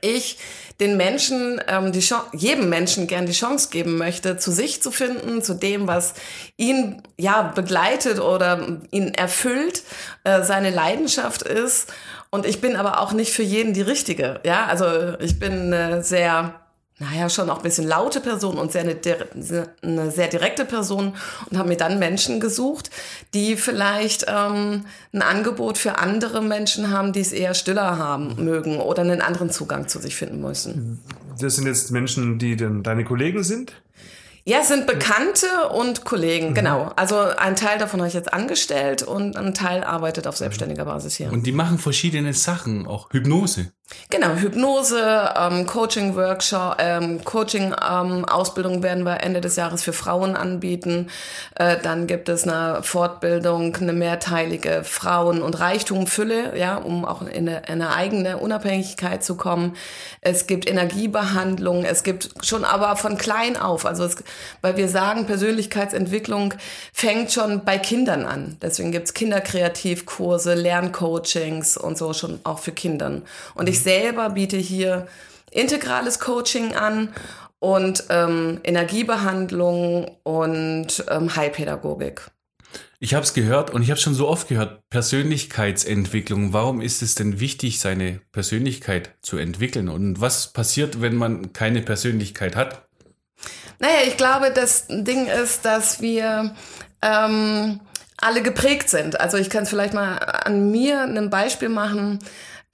ich 0.00 0.38
den 0.80 0.96
Menschen, 0.96 1.60
ähm, 1.68 1.92
die 1.92 2.00
Chance, 2.00 2.28
jedem 2.32 2.68
Menschen 2.68 3.06
gern 3.06 3.26
die 3.26 3.32
Chance 3.32 3.68
geben 3.70 3.96
möchte, 3.96 4.36
zu 4.38 4.50
sich 4.50 4.82
zu 4.82 4.90
finden, 4.90 5.42
zu 5.42 5.54
dem, 5.54 5.86
was 5.86 6.14
ihn 6.56 7.02
ja 7.16 7.42
begleitet 7.42 8.18
oder 8.18 8.80
ihn 8.90 9.14
erfüllt, 9.14 9.82
äh, 10.24 10.42
seine 10.42 10.70
Leidenschaft 10.70 11.42
ist. 11.42 11.92
Und 12.30 12.46
ich 12.46 12.60
bin 12.60 12.74
aber 12.74 13.00
auch 13.00 13.12
nicht 13.12 13.32
für 13.32 13.44
jeden 13.44 13.74
die 13.74 13.82
richtige. 13.82 14.40
Ja, 14.44 14.66
also 14.66 15.18
ich 15.20 15.38
bin 15.38 15.72
eine 15.72 16.02
sehr 16.02 16.63
naja, 16.98 17.28
schon 17.28 17.50
auch 17.50 17.56
ein 17.58 17.62
bisschen 17.62 17.88
laute 17.88 18.20
Person 18.20 18.56
und 18.56 18.70
sehr 18.70 18.82
eine, 18.82 18.96
eine 19.82 20.10
sehr 20.12 20.28
direkte 20.28 20.64
Person 20.64 21.14
und 21.50 21.58
habe 21.58 21.68
mir 21.68 21.76
dann 21.76 21.98
Menschen 21.98 22.38
gesucht, 22.38 22.90
die 23.34 23.56
vielleicht 23.56 24.26
ähm, 24.28 24.84
ein 25.12 25.22
Angebot 25.22 25.76
für 25.76 25.98
andere 25.98 26.40
Menschen 26.40 26.90
haben, 26.90 27.12
die 27.12 27.20
es 27.20 27.32
eher 27.32 27.54
stiller 27.54 27.98
haben 27.98 28.36
mögen 28.44 28.78
oder 28.78 29.02
einen 29.02 29.22
anderen 29.22 29.50
Zugang 29.50 29.88
zu 29.88 29.98
sich 29.98 30.14
finden 30.14 30.40
müssen. 30.40 31.00
Das 31.40 31.56
sind 31.56 31.66
jetzt 31.66 31.90
Menschen, 31.90 32.38
die 32.38 32.54
denn 32.54 32.84
deine 32.84 33.04
Kollegen 33.04 33.42
sind? 33.42 33.72
Ja, 34.46 34.58
es 34.60 34.68
sind 34.68 34.86
Bekannte 34.86 35.70
und 35.74 36.04
Kollegen, 36.04 36.52
genau. 36.52 36.92
Also 36.96 37.16
ein 37.16 37.56
Teil 37.56 37.78
davon 37.78 38.00
habe 38.00 38.08
ich 38.08 38.14
jetzt 38.14 38.30
angestellt 38.30 39.02
und 39.02 39.38
ein 39.38 39.54
Teil 39.54 39.82
arbeitet 39.82 40.26
auf 40.26 40.36
selbstständiger 40.36 40.84
Basis 40.84 41.16
hier. 41.16 41.32
Und 41.32 41.46
die 41.46 41.52
machen 41.52 41.78
verschiedene 41.78 42.34
Sachen, 42.34 42.86
auch 42.86 43.10
Hypnose. 43.10 43.72
Genau, 44.08 44.36
Hypnose, 44.36 45.34
ähm, 45.36 45.66
Coaching-Workshop, 45.66 46.76
ähm, 46.78 47.22
Coaching-Ausbildung 47.22 48.82
werden 48.82 49.04
wir 49.04 49.22
Ende 49.22 49.42
des 49.42 49.56
Jahres 49.56 49.82
für 49.82 49.92
Frauen 49.92 50.36
anbieten. 50.36 51.10
Äh, 51.56 51.76
dann 51.82 52.06
gibt 52.06 52.30
es 52.30 52.48
eine 52.48 52.82
Fortbildung, 52.82 53.76
eine 53.76 53.92
mehrteilige 53.92 54.84
Frauen- 54.84 55.42
und 55.42 55.60
Reichtum-Fülle, 55.60 56.56
ja, 56.56 56.76
um 56.76 57.04
auch 57.04 57.20
in 57.22 57.48
eine, 57.48 57.58
in 57.66 57.82
eine 57.82 57.94
eigene 57.94 58.38
Unabhängigkeit 58.38 59.22
zu 59.22 59.36
kommen. 59.36 59.76
Es 60.22 60.46
gibt 60.46 60.68
Energiebehandlung, 60.68 61.84
es 61.84 62.02
gibt 62.02 62.30
schon 62.42 62.64
aber 62.64 62.96
von 62.96 63.18
klein 63.18 63.58
auf, 63.58 63.84
also 63.84 64.04
es, 64.04 64.16
weil 64.62 64.78
wir 64.78 64.88
sagen, 64.88 65.26
Persönlichkeitsentwicklung 65.26 66.54
fängt 66.92 67.32
schon 67.32 67.64
bei 67.64 67.76
Kindern 67.78 68.24
an. 68.24 68.56
Deswegen 68.62 68.92
gibt's 68.92 69.12
Kinderkreativkurse, 69.12 70.54
Lerncoachings 70.54 71.76
und 71.76 71.98
so 71.98 72.14
schon 72.14 72.40
auch 72.44 72.60
für 72.60 72.72
Kindern. 72.72 73.22
Und 73.54 73.68
ich 73.68 73.73
selber 73.80 74.30
biete 74.30 74.56
hier 74.56 75.06
integrales 75.50 76.18
Coaching 76.18 76.74
an 76.74 77.10
und 77.58 78.04
ähm, 78.10 78.60
Energiebehandlung 78.62 80.18
und 80.22 81.04
ähm, 81.10 81.34
Heilpädagogik. 81.34 82.30
Ich 83.00 83.14
habe 83.14 83.24
es 83.24 83.34
gehört 83.34 83.70
und 83.70 83.82
ich 83.82 83.90
habe 83.90 84.00
schon 84.00 84.14
so 84.14 84.28
oft 84.28 84.48
gehört, 84.48 84.80
Persönlichkeitsentwicklung. 84.88 86.52
Warum 86.52 86.80
ist 86.80 87.02
es 87.02 87.14
denn 87.14 87.38
wichtig, 87.40 87.80
seine 87.80 88.20
Persönlichkeit 88.32 89.10
zu 89.20 89.36
entwickeln? 89.36 89.88
Und 89.88 90.20
was 90.20 90.52
passiert, 90.52 91.00
wenn 91.00 91.16
man 91.16 91.52
keine 91.52 91.82
Persönlichkeit 91.82 92.56
hat? 92.56 92.86
Naja, 93.78 94.06
ich 94.06 94.16
glaube, 94.16 94.52
das 94.54 94.86
Ding 94.88 95.26
ist, 95.26 95.64
dass 95.64 96.00
wir 96.00 96.54
ähm, 97.02 97.80
alle 98.16 98.42
geprägt 98.42 98.88
sind. 98.88 99.20
Also 99.20 99.36
ich 99.36 99.50
kann 99.50 99.64
es 99.64 99.68
vielleicht 99.68 99.94
mal 99.94 100.16
an 100.16 100.70
mir 100.70 101.02
ein 101.02 101.30
Beispiel 101.30 101.68
machen. 101.68 102.20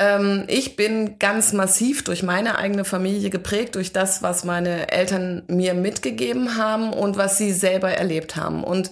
Ähm, 0.00 0.44
ich 0.48 0.74
bin 0.74 1.18
ganz 1.18 1.52
massiv 1.52 2.02
durch 2.02 2.22
meine 2.22 2.56
eigene 2.56 2.84
Familie 2.84 3.28
geprägt, 3.28 3.74
durch 3.76 3.92
das, 3.92 4.22
was 4.22 4.44
meine 4.44 4.90
Eltern 4.90 5.42
mir 5.46 5.74
mitgegeben 5.74 6.56
haben 6.56 6.92
und 6.92 7.18
was 7.18 7.36
sie 7.36 7.52
selber 7.52 7.90
erlebt 7.90 8.34
haben. 8.34 8.64
Und 8.64 8.90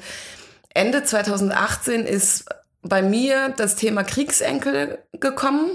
Ende 0.74 1.02
2018 1.02 2.04
ist 2.04 2.44
bei 2.82 3.02
mir 3.02 3.54
das 3.56 3.74
Thema 3.74 4.04
Kriegsenkel 4.04 4.98
gekommen 5.18 5.70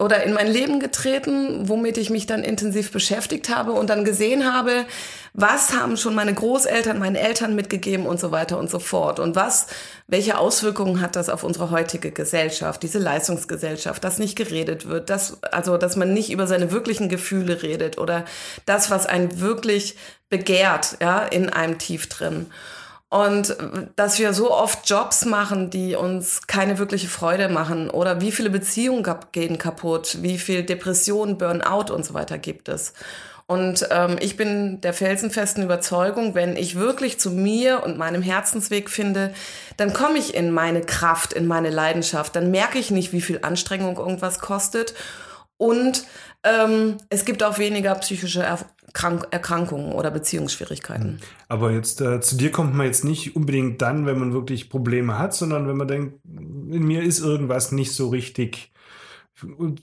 oder 0.00 0.22
in 0.22 0.32
mein 0.32 0.48
Leben 0.48 0.80
getreten, 0.80 1.68
womit 1.68 1.98
ich 1.98 2.08
mich 2.08 2.26
dann 2.26 2.42
intensiv 2.42 2.90
beschäftigt 2.90 3.54
habe 3.54 3.72
und 3.72 3.90
dann 3.90 4.04
gesehen 4.04 4.50
habe, 4.50 4.86
was 5.34 5.74
haben 5.74 5.98
schon 5.98 6.14
meine 6.14 6.32
Großeltern, 6.32 6.98
meine 6.98 7.20
Eltern 7.20 7.54
mitgegeben 7.54 8.06
und 8.06 8.18
so 8.18 8.30
weiter 8.30 8.58
und 8.58 8.70
so 8.70 8.78
fort 8.78 9.20
und 9.20 9.36
was, 9.36 9.66
welche 10.06 10.38
Auswirkungen 10.38 11.02
hat 11.02 11.16
das 11.16 11.28
auf 11.28 11.44
unsere 11.44 11.70
heutige 11.70 12.12
Gesellschaft, 12.12 12.82
diese 12.82 12.98
Leistungsgesellschaft, 12.98 14.02
dass 14.02 14.18
nicht 14.18 14.36
geredet 14.36 14.88
wird, 14.88 15.10
dass, 15.10 15.42
also, 15.42 15.76
dass 15.76 15.96
man 15.96 16.14
nicht 16.14 16.30
über 16.32 16.46
seine 16.46 16.72
wirklichen 16.72 17.10
Gefühle 17.10 17.62
redet 17.62 17.98
oder 17.98 18.24
das, 18.64 18.90
was 18.90 19.04
einen 19.06 19.38
wirklich 19.40 19.96
begehrt, 20.30 20.96
ja, 21.00 21.24
in 21.24 21.50
einem 21.50 21.76
tief 21.78 22.08
drin. 22.08 22.46
Und 23.10 23.56
dass 23.96 24.20
wir 24.20 24.32
so 24.32 24.52
oft 24.52 24.88
Jobs 24.88 25.24
machen, 25.24 25.68
die 25.68 25.96
uns 25.96 26.46
keine 26.46 26.78
wirkliche 26.78 27.08
Freude 27.08 27.48
machen. 27.48 27.90
Oder 27.90 28.20
wie 28.20 28.30
viele 28.30 28.50
Beziehungen 28.50 29.04
gehen 29.32 29.58
kaputt, 29.58 30.18
wie 30.22 30.38
viel 30.38 30.62
Depression, 30.62 31.36
Burnout 31.36 31.92
und 31.92 32.04
so 32.04 32.14
weiter 32.14 32.38
gibt 32.38 32.68
es. 32.68 32.94
Und 33.48 33.88
ähm, 33.90 34.16
ich 34.20 34.36
bin 34.36 34.80
der 34.80 34.94
felsenfesten 34.94 35.64
Überzeugung, 35.64 36.36
wenn 36.36 36.56
ich 36.56 36.76
wirklich 36.76 37.18
zu 37.18 37.32
mir 37.32 37.82
und 37.82 37.98
meinem 37.98 38.22
Herzensweg 38.22 38.88
finde, 38.88 39.34
dann 39.76 39.92
komme 39.92 40.18
ich 40.18 40.34
in 40.34 40.52
meine 40.52 40.82
Kraft, 40.82 41.32
in 41.32 41.48
meine 41.48 41.70
Leidenschaft. 41.70 42.36
Dann 42.36 42.52
merke 42.52 42.78
ich 42.78 42.92
nicht, 42.92 43.12
wie 43.12 43.20
viel 43.20 43.40
Anstrengung 43.42 43.96
irgendwas 43.96 44.38
kostet. 44.38 44.94
Und 45.56 46.04
ähm, 46.44 46.98
es 47.08 47.24
gibt 47.24 47.42
auch 47.42 47.58
weniger 47.58 47.92
psychische 47.96 48.46
Krank 48.92 49.26
Erkrankungen 49.30 49.92
oder 49.92 50.10
Beziehungsschwierigkeiten. 50.10 51.20
Aber 51.48 51.70
jetzt 51.70 52.00
äh, 52.00 52.20
zu 52.20 52.36
dir 52.36 52.50
kommt 52.50 52.74
man 52.74 52.86
jetzt 52.86 53.04
nicht 53.04 53.36
unbedingt 53.36 53.80
dann, 53.82 54.06
wenn 54.06 54.18
man 54.18 54.32
wirklich 54.32 54.70
Probleme 54.70 55.18
hat, 55.18 55.34
sondern 55.34 55.68
wenn 55.68 55.76
man 55.76 55.88
denkt, 55.88 56.20
in 56.24 56.84
mir 56.84 57.02
ist 57.02 57.20
irgendwas 57.20 57.72
nicht 57.72 57.92
so 57.92 58.08
richtig. 58.08 58.72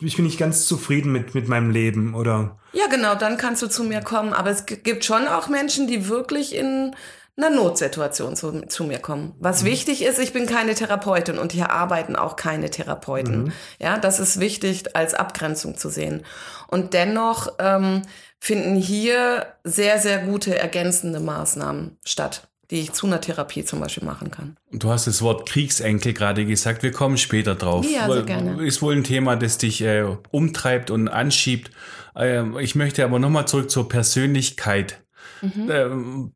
Ich 0.02 0.16
bin 0.16 0.26
nicht 0.26 0.38
ganz 0.38 0.68
zufrieden 0.68 1.12
mit, 1.12 1.34
mit 1.34 1.48
meinem 1.48 1.72
Leben, 1.72 2.14
oder? 2.14 2.60
Ja, 2.74 2.88
genau, 2.88 3.16
dann 3.16 3.38
kannst 3.38 3.64
du 3.64 3.68
zu 3.68 3.84
mir 3.84 4.02
kommen. 4.02 4.34
Aber 4.34 4.52
es 4.52 4.66
gibt 4.66 5.04
schon 5.04 5.28
auch 5.28 5.50
Menschen, 5.50 5.88
die 5.88 6.10
wirklich 6.10 6.54
in 6.54 6.96
einer 7.38 7.52
Notsituation 7.52 8.36
zu, 8.36 8.62
zu 8.68 8.84
mir 8.84 8.98
kommen. 8.98 9.36
Was 9.40 9.62
mhm. 9.62 9.68
wichtig 9.68 10.04
ist, 10.04 10.20
ich 10.20 10.34
bin 10.34 10.48
keine 10.48 10.74
Therapeutin 10.74 11.38
und 11.38 11.52
hier 11.52 11.70
arbeiten 11.70 12.16
auch 12.16 12.36
keine 12.36 12.72
Therapeuten. 12.72 13.46
Mhm. 13.46 13.52
Ja, 13.80 13.98
das 14.00 14.20
ist 14.20 14.40
wichtig 14.40 14.96
als 14.96 15.14
Abgrenzung 15.14 15.78
zu 15.78 15.90
sehen. 15.90 16.24
Und 16.68 16.94
dennoch 16.94 17.54
ähm, 17.60 18.02
finden 18.40 18.76
hier 18.76 19.48
sehr, 19.64 20.00
sehr 20.00 20.20
gute 20.20 20.58
ergänzende 20.58 21.20
Maßnahmen 21.20 21.98
statt 22.06 22.48
die 22.70 22.82
ich 22.82 22.92
zu 22.92 23.08
einer 23.08 23.22
Therapie 23.22 23.64
zum 23.64 23.80
Beispiel 23.80 24.04
machen 24.04 24.30
kann. 24.30 24.58
Du 24.72 24.90
hast 24.90 25.08
das 25.08 25.22
Wort 25.22 25.48
Kriegsenkel 25.48 26.14
gerade 26.14 26.46
gesagt. 26.46 26.84
Wir 26.84 26.92
kommen 26.92 27.18
später 27.18 27.56
drauf. 27.56 27.86
Ja, 27.90 28.12
sehr 28.12 28.24
gerne. 28.24 28.66
Ist 28.66 28.82
wohl 28.82 28.96
ein 28.96 29.04
Thema, 29.04 29.38
das 29.38 29.58
dich 29.58 29.82
äh, 29.82 30.04
umtreibt 30.32 30.92
und 30.92 31.08
anschiebt. 31.08 31.72
Äh, 32.16 32.62
ich 32.62 32.76
möchte 32.76 33.06
aber 33.06 33.20
nochmal 33.20 33.48
zurück 33.48 33.72
zur 33.72 33.88
Persönlichkeit. 33.88 35.02
Mhm. 35.42 35.72
Ähm, 35.72 36.34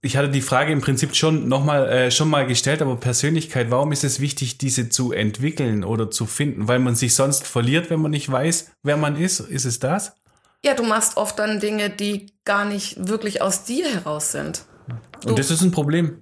ich 0.00 0.16
hatte 0.16 0.30
die 0.30 0.40
Frage 0.40 0.72
im 0.72 0.80
Prinzip 0.80 1.14
schon 1.14 1.48
noch 1.48 1.64
mal, 1.64 1.86
äh, 1.86 2.10
schon 2.10 2.28
mal 2.28 2.46
gestellt, 2.46 2.82
aber 2.82 2.96
Persönlichkeit, 2.96 3.70
warum 3.70 3.92
ist 3.92 4.04
es 4.04 4.20
wichtig, 4.20 4.58
diese 4.58 4.88
zu 4.88 5.12
entwickeln 5.12 5.84
oder 5.84 6.10
zu 6.10 6.26
finden? 6.26 6.66
Weil 6.66 6.78
man 6.78 6.96
sich 6.96 7.14
sonst 7.14 7.46
verliert, 7.46 7.90
wenn 7.90 8.00
man 8.00 8.10
nicht 8.10 8.30
weiß, 8.30 8.72
wer 8.82 8.96
man 8.96 9.16
ist? 9.16 9.38
Ist 9.40 9.66
es 9.66 9.78
das? 9.78 10.16
Ja, 10.64 10.74
du 10.74 10.84
machst 10.84 11.16
oft 11.16 11.38
dann 11.38 11.60
Dinge, 11.60 11.90
die 11.90 12.26
gar 12.44 12.64
nicht 12.64 13.08
wirklich 13.08 13.42
aus 13.42 13.64
dir 13.64 13.86
heraus 13.86 14.32
sind. 14.32 14.64
Du, 15.20 15.30
Und 15.30 15.38
das 15.38 15.50
ist 15.50 15.62
ein 15.62 15.72
Problem. 15.72 16.18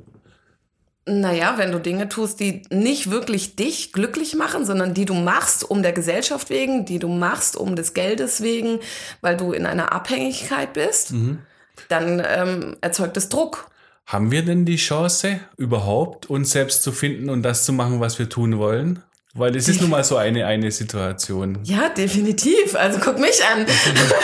Naja, 1.07 1.55
wenn 1.57 1.73
du 1.73 1.79
Dinge 1.79 2.09
tust, 2.09 2.41
die 2.41 2.63
nicht 2.71 3.11
wirklich 3.11 3.57
dich 3.57 3.93
glücklich 3.93 4.37
machen, 4.37 4.65
sondern 4.65 4.95
die 4.95 5.07
du 5.07 5.15
machst 5.15 5.69
um 5.69 5.83
der 5.83 5.93
Gesellschaft 5.93 6.51
wegen, 6.51 6.85
die 6.85 6.99
du 6.99 7.09
machst 7.09 7.57
um 7.57 7.75
des 7.75 7.95
Geldes 7.95 8.43
wegen, 8.43 8.81
weil 9.21 9.37
du 9.37 9.53
in 9.53 9.67
einer 9.67 9.93
Abhängigkeit 9.93 10.73
bist, 10.73 11.13
mhm. 11.13 11.41
dann 11.89 12.23
ähm, 12.25 12.77
erzeugt 12.81 13.17
es 13.17 13.29
Druck. 13.29 13.71
Haben 14.07 14.31
wir 14.31 14.45
denn 14.45 14.65
die 14.65 14.77
Chance, 14.77 15.41
überhaupt 15.57 16.29
uns 16.29 16.51
selbst 16.51 16.83
zu 16.83 16.93
finden 16.93 17.31
und 17.31 17.43
das 17.43 17.65
zu 17.65 17.73
machen, 17.73 18.01
was 18.01 18.19
wir 18.19 18.29
tun 18.29 18.59
wollen? 18.59 19.03
Weil 19.33 19.55
es 19.55 19.69
ist 19.69 19.81
nun 19.81 19.91
mal 19.91 20.03
so 20.03 20.17
eine, 20.17 20.45
eine 20.45 20.73
Situation. 20.73 21.61
Ja, 21.63 21.89
definitiv. 21.89 22.75
Also 22.75 22.99
guck 23.01 23.21
mich 23.21 23.41
an. 23.55 23.65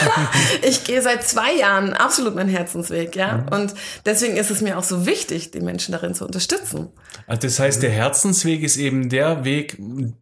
ich 0.61 0.83
gehe 0.83 1.01
seit 1.01 1.23
zwei 1.23 1.53
Jahren 1.53 1.93
absolut 1.93 2.35
meinen 2.35 2.49
Herzensweg, 2.49 3.15
ja. 3.15 3.37
Mhm. 3.37 3.47
Und 3.47 3.73
deswegen 4.05 4.35
ist 4.35 4.51
es 4.51 4.61
mir 4.61 4.77
auch 4.77 4.83
so 4.83 5.05
wichtig, 5.05 5.51
die 5.51 5.61
Menschen 5.61 5.93
darin 5.93 6.13
zu 6.13 6.25
unterstützen. 6.25 6.89
Also 7.25 7.47
das 7.47 7.57
heißt, 7.57 7.83
der 7.83 7.91
Herzensweg 7.91 8.63
ist 8.63 8.75
eben 8.75 9.07
der 9.07 9.45
Weg, 9.45 9.77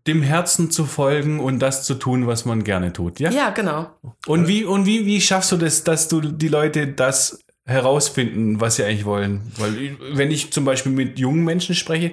dem 0.06 0.22
Herzen 0.22 0.70
zu 0.70 0.86
folgen 0.86 1.40
und 1.40 1.60
das 1.60 1.84
zu 1.84 1.96
tun, 1.96 2.28
was 2.28 2.46
man 2.46 2.64
gerne 2.64 2.94
tut, 2.94 3.20
ja? 3.20 3.32
Ja, 3.32 3.50
genau. 3.50 3.90
Und 4.28 4.48
wie, 4.48 4.66
und 4.66 4.86
wie, 4.86 5.08
wie 5.08 5.20
schaffst 5.20 5.52
du 5.52 5.58
das, 5.58 5.84
dass 5.84 6.10
du 6.10 6.22
die 6.22 6.48
Leute 6.48 6.88
das 6.88 7.40
herausfinden, 7.66 8.62
was 8.62 8.76
sie 8.76 8.84
eigentlich 8.84 9.06
wollen. 9.06 9.52
Weil 9.58 9.98
wenn 10.14 10.30
ich 10.30 10.52
zum 10.52 10.66
Beispiel 10.66 10.92
mit 10.92 11.18
jungen 11.18 11.44
Menschen 11.44 11.74
spreche, 11.74 12.12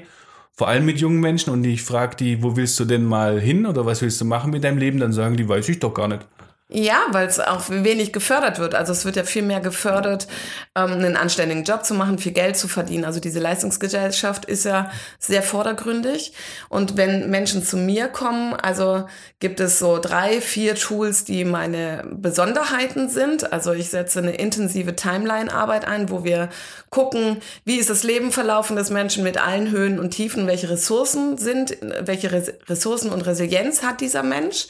vor 0.55 0.69
allem 0.69 0.85
mit 0.85 1.01
jungen 1.01 1.21
Menschen 1.21 1.51
und 1.51 1.65
ich 1.65 1.83
frage 1.83 2.17
die, 2.17 2.43
wo 2.43 2.57
willst 2.57 2.79
du 2.79 2.85
denn 2.85 3.05
mal 3.05 3.41
hin 3.41 3.67
oder 3.67 3.87
was 3.87 4.03
willst 4.03 4.21
du 4.21 4.25
machen 4.25 4.51
mit 4.51 4.65
deinem 4.65 4.79
Leben, 4.79 5.01
dann 5.01 5.13
sagen 5.13 5.37
die, 5.37 5.49
weiß 5.49 5.69
ich 5.71 5.79
doch 5.79 5.95
gar 5.95 6.09
nicht. 6.09 6.27
Ja, 6.75 7.03
weil 7.11 7.27
es 7.27 7.39
auch 7.39 7.65
wenig 7.69 8.15
gefördert 8.15 8.59
wird. 8.59 8.75
Also 8.75 8.93
es 8.93 9.05
wird 9.05 9.17
ja 9.17 9.25
viel 9.25 9.43
mehr 9.43 9.61
gefördert, 9.61 10.27
ähm, 10.75 10.93
einen 10.93 11.17
anständigen 11.19 11.65
Job 11.65 11.85
zu 11.85 11.93
machen, 11.93 12.17
viel 12.17 12.33
Geld 12.33 12.57
zu 12.57 12.67
verdienen. 12.67 13.05
Also 13.05 13.21
diese 13.21 13.41
Leistungsgesellschaft 13.41 14.47
ist 14.47 14.65
ja 14.65 14.91
sehr 15.19 15.43
vordergründig. 15.43 16.33
Und 16.71 16.97
wenn 16.97 17.29
Menschen 17.29 17.63
zu 17.63 17.77
mir 17.77 18.09
kommen, 18.09 18.55
also 18.55 19.07
gibt 19.39 19.61
es 19.61 19.79
so 19.79 19.99
drei, 19.99 20.41
vier 20.41 20.75
Tools, 20.75 21.25
die 21.25 21.45
meine 21.45 22.05
Besonderheiten 22.11 23.11
sind. 23.11 23.53
Also 23.53 23.73
ich 23.73 23.91
setze 23.91 24.21
eine 24.21 24.35
intensive 24.37 24.97
Timeline-Arbeit 24.97 25.87
ein, 25.87 26.09
wo 26.09 26.25
wir 26.25 26.49
gucken, 26.89 27.43
wie 27.67 27.77
ist 27.77 27.91
das 27.91 28.03
Leben 28.03 28.33
verlaufen 28.33 28.77
des 28.77 28.89
Menschen 28.89 29.25
mit 29.25 29.37
allen 29.37 29.71
Höhen 29.73 30.01
und 30.01 30.13
Tiefen, 30.13 30.47
welche 30.47 30.71
Ressourcen 30.71 31.37
sind, 31.37 31.77
welche 32.01 32.33
Ressourcen 32.33 33.11
und 33.11 33.27
Resilienz 33.27 33.83
hat 33.83 34.01
dieser 34.01 34.23
Mensch. 34.23 34.69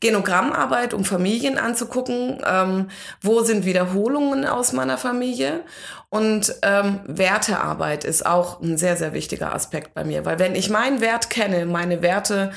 Genogrammarbeit, 0.00 0.94
um 0.94 1.04
Familien 1.04 1.58
anzugucken, 1.58 2.42
ähm, 2.46 2.88
wo 3.20 3.42
sind 3.42 3.66
Wiederholungen 3.66 4.46
aus 4.46 4.72
meiner 4.72 4.96
Familie. 4.96 5.60
Und 6.08 6.54
ähm, 6.62 7.00
Wertearbeit 7.06 8.04
ist 8.04 8.24
auch 8.24 8.60
ein 8.60 8.78
sehr, 8.78 8.96
sehr 8.96 9.12
wichtiger 9.12 9.54
Aspekt 9.54 9.94
bei 9.94 10.04
mir, 10.04 10.24
weil 10.24 10.38
wenn 10.38 10.54
ich 10.54 10.70
meinen 10.70 11.00
Wert 11.00 11.30
kenne, 11.30 11.66
meine 11.66 12.02
Werte 12.02 12.50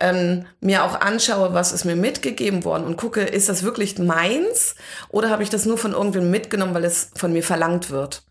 ähm, 0.00 0.44
mir 0.60 0.84
auch 0.84 1.00
anschaue, 1.00 1.54
was 1.54 1.72
ist 1.72 1.84
mir 1.84 1.96
mitgegeben 1.96 2.64
worden 2.64 2.84
und 2.84 2.96
gucke, 2.96 3.22
ist 3.22 3.48
das 3.48 3.62
wirklich 3.62 3.98
meins 3.98 4.74
oder 5.08 5.30
habe 5.30 5.42
ich 5.42 5.50
das 5.50 5.64
nur 5.64 5.78
von 5.78 5.92
irgendwem 5.92 6.30
mitgenommen, 6.30 6.74
weil 6.74 6.84
es 6.84 7.10
von 7.16 7.32
mir 7.32 7.42
verlangt 7.42 7.90
wird? 7.90 8.22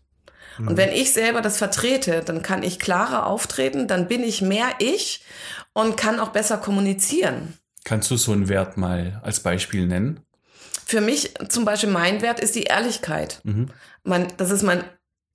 Und 0.58 0.72
mhm. 0.72 0.76
wenn 0.76 0.92
ich 0.92 1.12
selber 1.12 1.40
das 1.40 1.58
vertrete, 1.58 2.22
dann 2.24 2.42
kann 2.42 2.62
ich 2.62 2.78
klarer 2.78 3.26
auftreten, 3.26 3.86
dann 3.86 4.08
bin 4.08 4.22
ich 4.22 4.42
mehr 4.42 4.68
ich 4.78 5.24
und 5.72 5.96
kann 5.96 6.20
auch 6.20 6.30
besser 6.30 6.58
kommunizieren. 6.58 7.57
Kannst 7.88 8.10
du 8.10 8.18
so 8.18 8.32
einen 8.32 8.50
Wert 8.50 8.76
mal 8.76 9.18
als 9.24 9.40
Beispiel 9.40 9.86
nennen? 9.86 10.20
Für 10.84 11.00
mich 11.00 11.32
zum 11.48 11.64
Beispiel 11.64 11.88
mein 11.88 12.20
Wert 12.20 12.38
ist 12.38 12.54
die 12.54 12.64
Ehrlichkeit. 12.64 13.40
Mhm. 13.44 13.70
Mein, 14.04 14.28
das 14.36 14.50
ist 14.50 14.62
mein, 14.62 14.84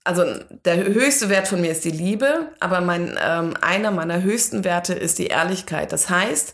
also 0.03 0.23
der 0.63 0.77
höchste 0.85 1.29
Wert 1.29 1.47
von 1.47 1.61
mir 1.61 1.71
ist 1.71 1.83
die 1.83 1.89
Liebe, 1.89 2.51
aber 2.59 2.79
mein, 2.81 3.17
ähm, 3.19 3.55
einer 3.61 3.89
meiner 3.89 4.21
höchsten 4.21 4.63
Werte 4.63 4.93
ist 4.93 5.17
die 5.17 5.27
Ehrlichkeit. 5.27 5.91
Das 5.91 6.11
heißt, 6.11 6.53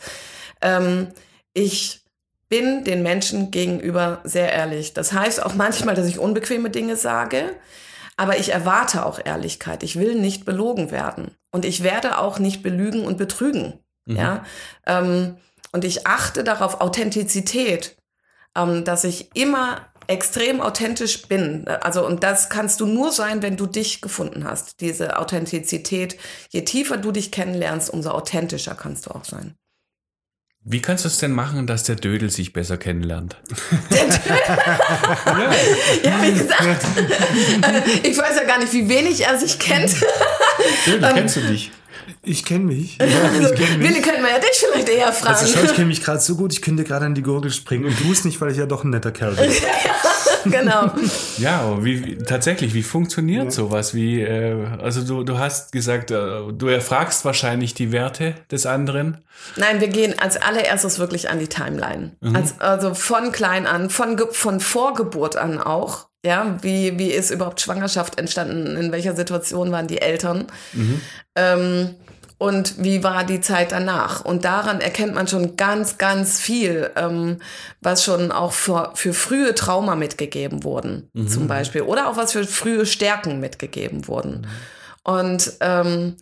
ähm, 0.61 1.07
ich 1.53 2.05
bin 2.47 2.85
den 2.85 3.03
Menschen 3.03 3.51
gegenüber 3.51 4.21
sehr 4.23 4.53
ehrlich. 4.53 4.93
Das 4.93 5.11
heißt 5.11 5.43
auch 5.43 5.53
manchmal, 5.53 5.95
dass 5.95 6.07
ich 6.07 6.17
unbequeme 6.17 6.69
Dinge 6.69 6.95
sage, 6.95 7.55
aber 8.15 8.37
ich 8.37 8.53
erwarte 8.53 9.05
auch 9.05 9.19
Ehrlichkeit. 9.21 9.83
Ich 9.83 9.99
will 9.99 10.15
nicht 10.15 10.45
belogen 10.45 10.91
werden 10.91 11.31
und 11.51 11.65
ich 11.65 11.83
werde 11.83 12.19
auch 12.19 12.39
nicht 12.39 12.63
belügen 12.63 13.05
und 13.05 13.17
betrügen. 13.17 13.79
Mhm. 14.05 14.15
Ja. 14.15 14.45
Ähm, 14.85 15.35
und 15.71 15.83
ich 15.83 16.07
achte 16.07 16.43
darauf 16.43 16.81
Authentizität, 16.81 17.95
ähm, 18.55 18.83
dass 18.83 19.03
ich 19.03 19.35
immer 19.35 19.89
extrem 20.07 20.59
authentisch 20.59 21.21
bin. 21.27 21.67
Also, 21.67 22.05
und 22.05 22.23
das 22.23 22.49
kannst 22.49 22.79
du 22.79 22.87
nur 22.87 23.11
sein, 23.11 23.43
wenn 23.43 23.57
du 23.57 23.67
dich 23.67 24.01
gefunden 24.01 24.43
hast. 24.43 24.81
Diese 24.81 25.17
Authentizität. 25.19 26.17
Je 26.49 26.63
tiefer 26.63 26.97
du 26.97 27.11
dich 27.11 27.31
kennenlernst, 27.31 27.91
umso 27.91 28.09
authentischer 28.09 28.73
kannst 28.73 29.05
du 29.05 29.11
auch 29.11 29.23
sein. 29.23 29.55
Wie 30.61 30.81
kannst 30.81 31.05
du 31.05 31.07
es 31.07 31.19
denn 31.19 31.31
machen, 31.31 31.67
dass 31.67 31.83
der 31.83 31.95
Dödel 31.95 32.29
sich 32.29 32.51
besser 32.53 32.77
kennenlernt? 32.77 33.37
Der 33.91 34.05
Dödel? 34.05 34.37
ja. 36.03 36.21
wie 36.21 36.33
gesagt, 36.33 36.85
ich 38.03 38.17
weiß 38.17 38.35
ja 38.35 38.43
gar 38.43 38.59
nicht, 38.59 38.73
wie 38.73 38.89
wenig 38.89 39.25
er 39.25 39.37
sich 39.39 39.57
kennt. 39.57 39.95
Dödel, 40.85 41.03
ähm, 41.03 41.15
kennst 41.15 41.37
du 41.37 41.41
dich? 41.41 41.71
Ich 42.23 42.45
kenne 42.45 42.65
mich. 42.65 42.97
Ja, 43.09 43.31
ich 43.39 43.55
kenn 43.55 43.79
mich. 43.79 43.89
Willi 43.89 44.01
können 44.01 44.23
wir 44.23 44.31
ja 44.31 44.39
dich 44.39 44.63
vielleicht 44.71 44.89
eher 44.89 45.11
fragen. 45.11 45.35
Also 45.35 45.47
schau, 45.47 45.63
ich 45.63 45.73
kenne 45.73 45.87
mich 45.87 46.03
gerade 46.03 46.19
so 46.19 46.35
gut, 46.35 46.53
ich 46.53 46.61
könnte 46.61 46.83
gerade 46.83 47.05
an 47.05 47.15
die 47.15 47.23
Gurgel 47.23 47.51
springen 47.51 47.85
und 47.85 47.99
du 47.99 48.11
es 48.11 48.23
nicht, 48.23 48.39
weil 48.41 48.51
ich 48.51 48.57
ja 48.57 48.65
doch 48.65 48.83
ein 48.83 48.91
netter 48.91 49.11
Kerl 49.11 49.35
bin. 49.35 49.51
genau. 50.45 50.91
Ja, 51.37 51.61
aber 51.61 51.83
wie, 51.83 52.17
tatsächlich, 52.17 52.73
wie 52.73 52.83
funktioniert 52.83 53.45
ja. 53.45 53.51
sowas? 53.51 53.93
Wie, 53.93 54.21
äh, 54.21 54.65
also 54.81 55.01
du, 55.01 55.23
du 55.23 55.37
hast 55.37 55.71
gesagt, 55.71 56.11
äh, 56.11 56.41
du 56.51 56.67
erfragst 56.67 57.25
wahrscheinlich 57.25 57.73
die 57.73 57.91
Werte 57.91 58.35
des 58.51 58.65
anderen. 58.65 59.23
Nein, 59.55 59.81
wir 59.81 59.87
gehen 59.87 60.17
als 60.19 60.37
allererstes 60.37 60.99
wirklich 60.99 61.29
an 61.29 61.39
die 61.39 61.47
Timeline. 61.47 62.11
Mhm. 62.21 62.35
Als, 62.35 62.59
also 62.59 62.93
von 62.93 63.31
klein 63.31 63.65
an, 63.65 63.89
von, 63.89 64.19
von 64.31 64.59
Vorgeburt 64.59 65.35
an 65.35 65.59
auch. 65.59 66.08
Ja, 66.25 66.57
wie, 66.61 66.99
wie 66.99 67.11
ist 67.11 67.31
überhaupt 67.31 67.61
Schwangerschaft 67.61 68.19
entstanden? 68.19 68.75
In 68.75 68.91
welcher 68.91 69.15
Situation 69.15 69.71
waren 69.71 69.87
die 69.87 70.01
Eltern? 70.01 70.47
Mhm. 70.73 71.01
Ähm, 71.35 71.95
und 72.37 72.81
wie 72.83 73.03
war 73.03 73.25
die 73.25 73.41
Zeit 73.41 73.73
danach. 73.73 74.23
Und 74.23 74.45
daran 74.45 74.79
erkennt 74.79 75.13
man 75.13 75.27
schon 75.27 75.57
ganz, 75.57 75.97
ganz 75.97 76.39
viel, 76.39 76.89
ähm, 76.95 77.39
was 77.81 78.03
schon 78.03 78.31
auch 78.31 78.53
für, 78.53 78.91
für 78.95 79.13
frühe 79.13 79.53
Trauma 79.53 79.95
mitgegeben 79.95 80.63
wurden, 80.63 81.09
mhm. 81.13 81.27
zum 81.27 81.47
Beispiel. 81.47 81.81
Oder 81.81 82.09
auch 82.09 82.15
was 82.15 82.31
für 82.31 82.45
frühe 82.45 82.85
Stärken 82.85 83.41
mitgegeben 83.41 84.07
wurden. 84.07 84.41
Mhm. 84.41 84.47
Und 85.03 85.53
ähm, 85.59 86.15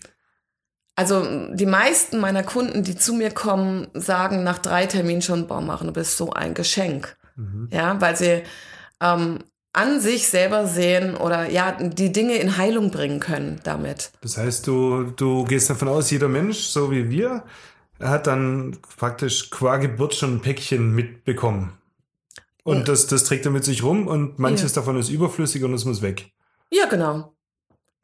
also 0.95 1.23
die 1.53 1.67
meisten 1.67 2.19
meiner 2.19 2.41
Kunden, 2.41 2.83
die 2.83 2.95
zu 2.95 3.13
mir 3.13 3.29
kommen, 3.29 3.87
sagen 3.93 4.43
nach 4.43 4.57
drei 4.57 4.87
Terminen 4.87 5.21
schon, 5.21 5.45
boah, 5.45 5.61
machen, 5.61 5.85
du 5.85 5.93
bist 5.93 6.17
so 6.17 6.31
ein 6.31 6.55
Geschenk. 6.55 7.15
Mhm. 7.35 7.69
Ja, 7.71 8.01
weil 8.01 8.15
sie 8.15 8.41
ähm, 9.03 9.43
an 9.77 10.01
sich 10.01 10.27
selber 10.27 10.65
sehen 10.65 11.15
oder 11.15 11.49
ja, 11.49 11.71
die 11.71 12.11
Dinge 12.11 12.37
in 12.37 12.57
Heilung 12.57 12.89
bringen 12.89 13.19
können 13.19 13.59
damit. 13.63 14.11
Das 14.21 14.37
heißt, 14.37 14.65
du, 14.65 15.03
du 15.15 15.43
gehst 15.43 15.69
davon 15.69 15.87
aus, 15.87 16.09
jeder 16.09 16.27
Mensch, 16.27 16.59
so 16.61 16.89
wie 16.89 17.09
wir, 17.11 17.43
hat 17.99 18.25
dann 18.25 18.77
praktisch 18.97 19.51
qua 19.51 19.77
Geburt 19.77 20.15
schon 20.15 20.37
ein 20.37 20.41
Päckchen 20.41 20.95
mitbekommen. 20.95 21.77
Und 22.63 22.87
das, 22.89 23.07
das 23.07 23.23
trägt 23.23 23.45
er 23.45 23.51
mit 23.51 23.63
sich 23.63 23.83
rum 23.83 24.07
und 24.07 24.39
manches 24.39 24.75
ja. 24.75 24.81
davon 24.81 24.99
ist 24.99 25.09
überflüssig 25.09 25.63
und 25.63 25.73
es 25.73 25.85
muss 25.85 26.01
weg. 26.01 26.31
Ja, 26.69 26.85
genau. 26.87 27.33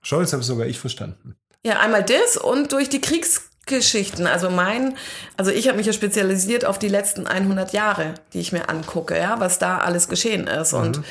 Schau, 0.02 0.22
jetzt 0.22 0.32
habe 0.32 0.44
sogar 0.44 0.68
ich 0.68 0.80
verstanden. 0.80 1.36
Ja, 1.66 1.80
einmal 1.80 2.04
das 2.04 2.38
und 2.38 2.72
durch 2.72 2.88
die 2.88 3.02
Kriegsgeschichten. 3.02 4.28
Also 4.28 4.50
mein, 4.50 4.96
also 5.38 5.52
ich 5.52 5.68
habe 5.68 5.78
mich 5.78 5.88
ja 5.88 5.94
spezialisiert 5.94 6.66
auf 6.66 6.78
die 6.78 6.88
letzten 6.88 7.26
100 7.28 7.74
Jahre, 7.74 8.14
die 8.34 8.40
ich 8.40 8.52
mir 8.52 8.70
angucke, 8.70 9.18
ja, 9.18 9.40
was 9.40 9.60
da 9.60 9.80
alles 9.80 10.08
geschehen 10.08 10.48
ist. 10.48 10.74
Mhm. 10.74 10.80
Und 10.80 11.02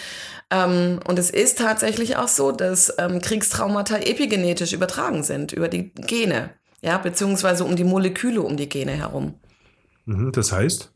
ähm, 0.53 1.01
und 1.07 1.19
es 1.19 1.31
ist 1.31 1.59
tatsächlich 1.59 2.17
auch 2.17 2.29
so, 2.29 2.53
dass 2.53 2.93
ähm, 2.99 3.21
Kriegstraumata 3.23 3.97
epigenetisch 3.97 4.75
übertragen 4.75 5.23
sind 5.23 5.53
über 5.53 5.69
die 5.69 5.93
Gene, 5.95 6.51
ja, 6.83 6.99
beziehungsweise 6.99 7.65
um 7.65 7.75
die 7.75 7.85
Moleküle 7.85 8.43
um 8.43 8.59
die 8.59 8.69
Gene 8.69 8.93
herum. 8.93 9.35
Mhm, 10.05 10.31
das 10.33 10.53
heißt? 10.53 10.93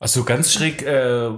Also 0.00 0.24
ganz 0.24 0.52
schräg 0.52 0.82
äh, 0.82 1.30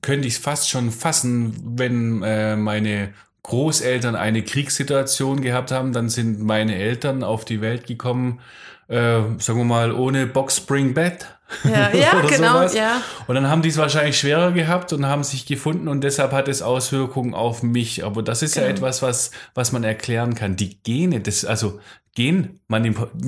könnte 0.00 0.26
ich 0.26 0.34
es 0.34 0.38
fast 0.38 0.70
schon 0.70 0.90
fassen, 0.90 1.54
wenn 1.76 2.22
äh, 2.22 2.56
meine 2.56 3.12
Großeltern 3.42 4.16
eine 4.16 4.42
Kriegssituation 4.42 5.42
gehabt 5.42 5.70
haben, 5.70 5.92
dann 5.92 6.08
sind 6.08 6.40
meine 6.42 6.74
Eltern 6.74 7.22
auf 7.22 7.44
die 7.44 7.60
Welt 7.60 7.86
gekommen, 7.86 8.40
äh, 8.88 9.20
sagen 9.38 9.58
wir 9.58 9.64
mal, 9.64 9.92
ohne 9.92 10.26
Box 10.26 10.56
Spring 10.56 10.94
Bed. 10.94 11.26
Ja, 11.64 11.90
ja 11.94 12.20
genau, 12.20 12.58
sowas. 12.58 12.74
ja. 12.74 13.00
Und 13.26 13.34
dann 13.34 13.48
haben 13.48 13.62
die 13.62 13.68
es 13.70 13.78
wahrscheinlich 13.78 14.18
schwerer 14.18 14.52
gehabt 14.52 14.92
und 14.92 15.06
haben 15.06 15.24
sich 15.24 15.46
gefunden 15.46 15.88
und 15.88 16.02
deshalb 16.02 16.32
hat 16.32 16.48
es 16.48 16.62
Auswirkungen 16.62 17.34
auf 17.34 17.62
mich. 17.62 18.04
Aber 18.04 18.22
das 18.22 18.42
ist 18.42 18.54
genau. 18.54 18.66
ja 18.66 18.72
etwas, 18.72 19.02
was, 19.02 19.30
was 19.54 19.72
man 19.72 19.84
erklären 19.84 20.34
kann. 20.34 20.56
Die 20.56 20.82
Gene, 20.82 21.20
das, 21.20 21.44
also 21.44 21.80
Gen, 22.14 22.58
Gen, 22.68 22.82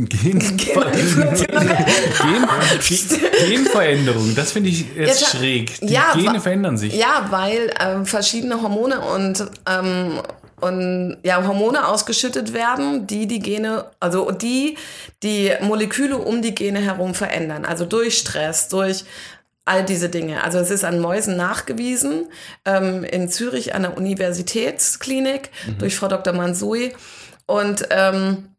Gen, 0.08 0.40
Genveränderung, 3.48 4.34
das 4.34 4.52
finde 4.52 4.70
ich 4.70 4.86
jetzt 4.96 5.20
ja, 5.20 5.28
schräg. 5.28 5.78
Die 5.80 5.92
ja, 5.92 6.12
Gene 6.14 6.40
verändern 6.40 6.76
sich. 6.76 6.96
Ja, 6.96 7.26
weil 7.30 7.72
ähm, 7.80 8.04
verschiedene 8.04 8.60
Hormone 8.60 9.00
und 9.00 9.46
ähm, 9.68 10.20
und 10.60 11.18
ja, 11.22 11.46
Hormone 11.46 11.86
ausgeschüttet 11.88 12.52
werden, 12.52 13.06
die 13.06 13.26
die 13.26 13.40
Gene, 13.40 13.86
also 14.00 14.30
die 14.30 14.76
die 15.22 15.52
Moleküle 15.60 16.18
um 16.18 16.42
die 16.42 16.54
Gene 16.54 16.80
herum 16.80 17.14
verändern. 17.14 17.64
Also 17.64 17.84
durch 17.84 18.18
Stress, 18.18 18.68
durch 18.68 19.04
all 19.64 19.84
diese 19.84 20.08
Dinge. 20.08 20.42
Also 20.42 20.58
es 20.58 20.70
ist 20.70 20.84
an 20.84 21.00
Mäusen 21.00 21.36
nachgewiesen, 21.36 22.26
ähm, 22.64 23.04
in 23.04 23.28
Zürich 23.28 23.74
an 23.74 23.82
der 23.82 23.96
Universitätsklinik 23.96 25.50
mhm. 25.66 25.78
durch 25.78 25.96
Frau 25.96 26.08
Dr. 26.08 26.32
Mansui. 26.32 26.92
Und 27.46 27.86
ähm, 27.90 28.50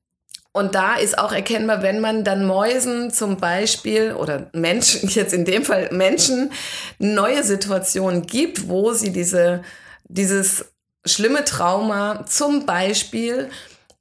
und 0.54 0.76
da 0.76 0.96
ist 0.96 1.18
auch 1.18 1.32
erkennbar, 1.32 1.82
wenn 1.82 2.02
man 2.02 2.26
dann 2.26 2.46
Mäusen 2.46 3.12
zum 3.12 3.38
Beispiel 3.38 4.14
oder 4.14 4.50
Menschen, 4.54 5.10
jetzt 5.10 5.34
in 5.34 5.46
dem 5.46 5.64
Fall 5.64 5.90
Menschen, 5.92 6.52
neue 7.00 7.44
Situationen 7.44 8.24
gibt, 8.24 8.68
wo 8.68 8.94
sie 8.94 9.12
diese, 9.12 9.64
dieses 10.06 10.71
schlimme 11.06 11.44
Trauma, 11.46 12.26
zum 12.26 12.66
Beispiel 12.66 13.50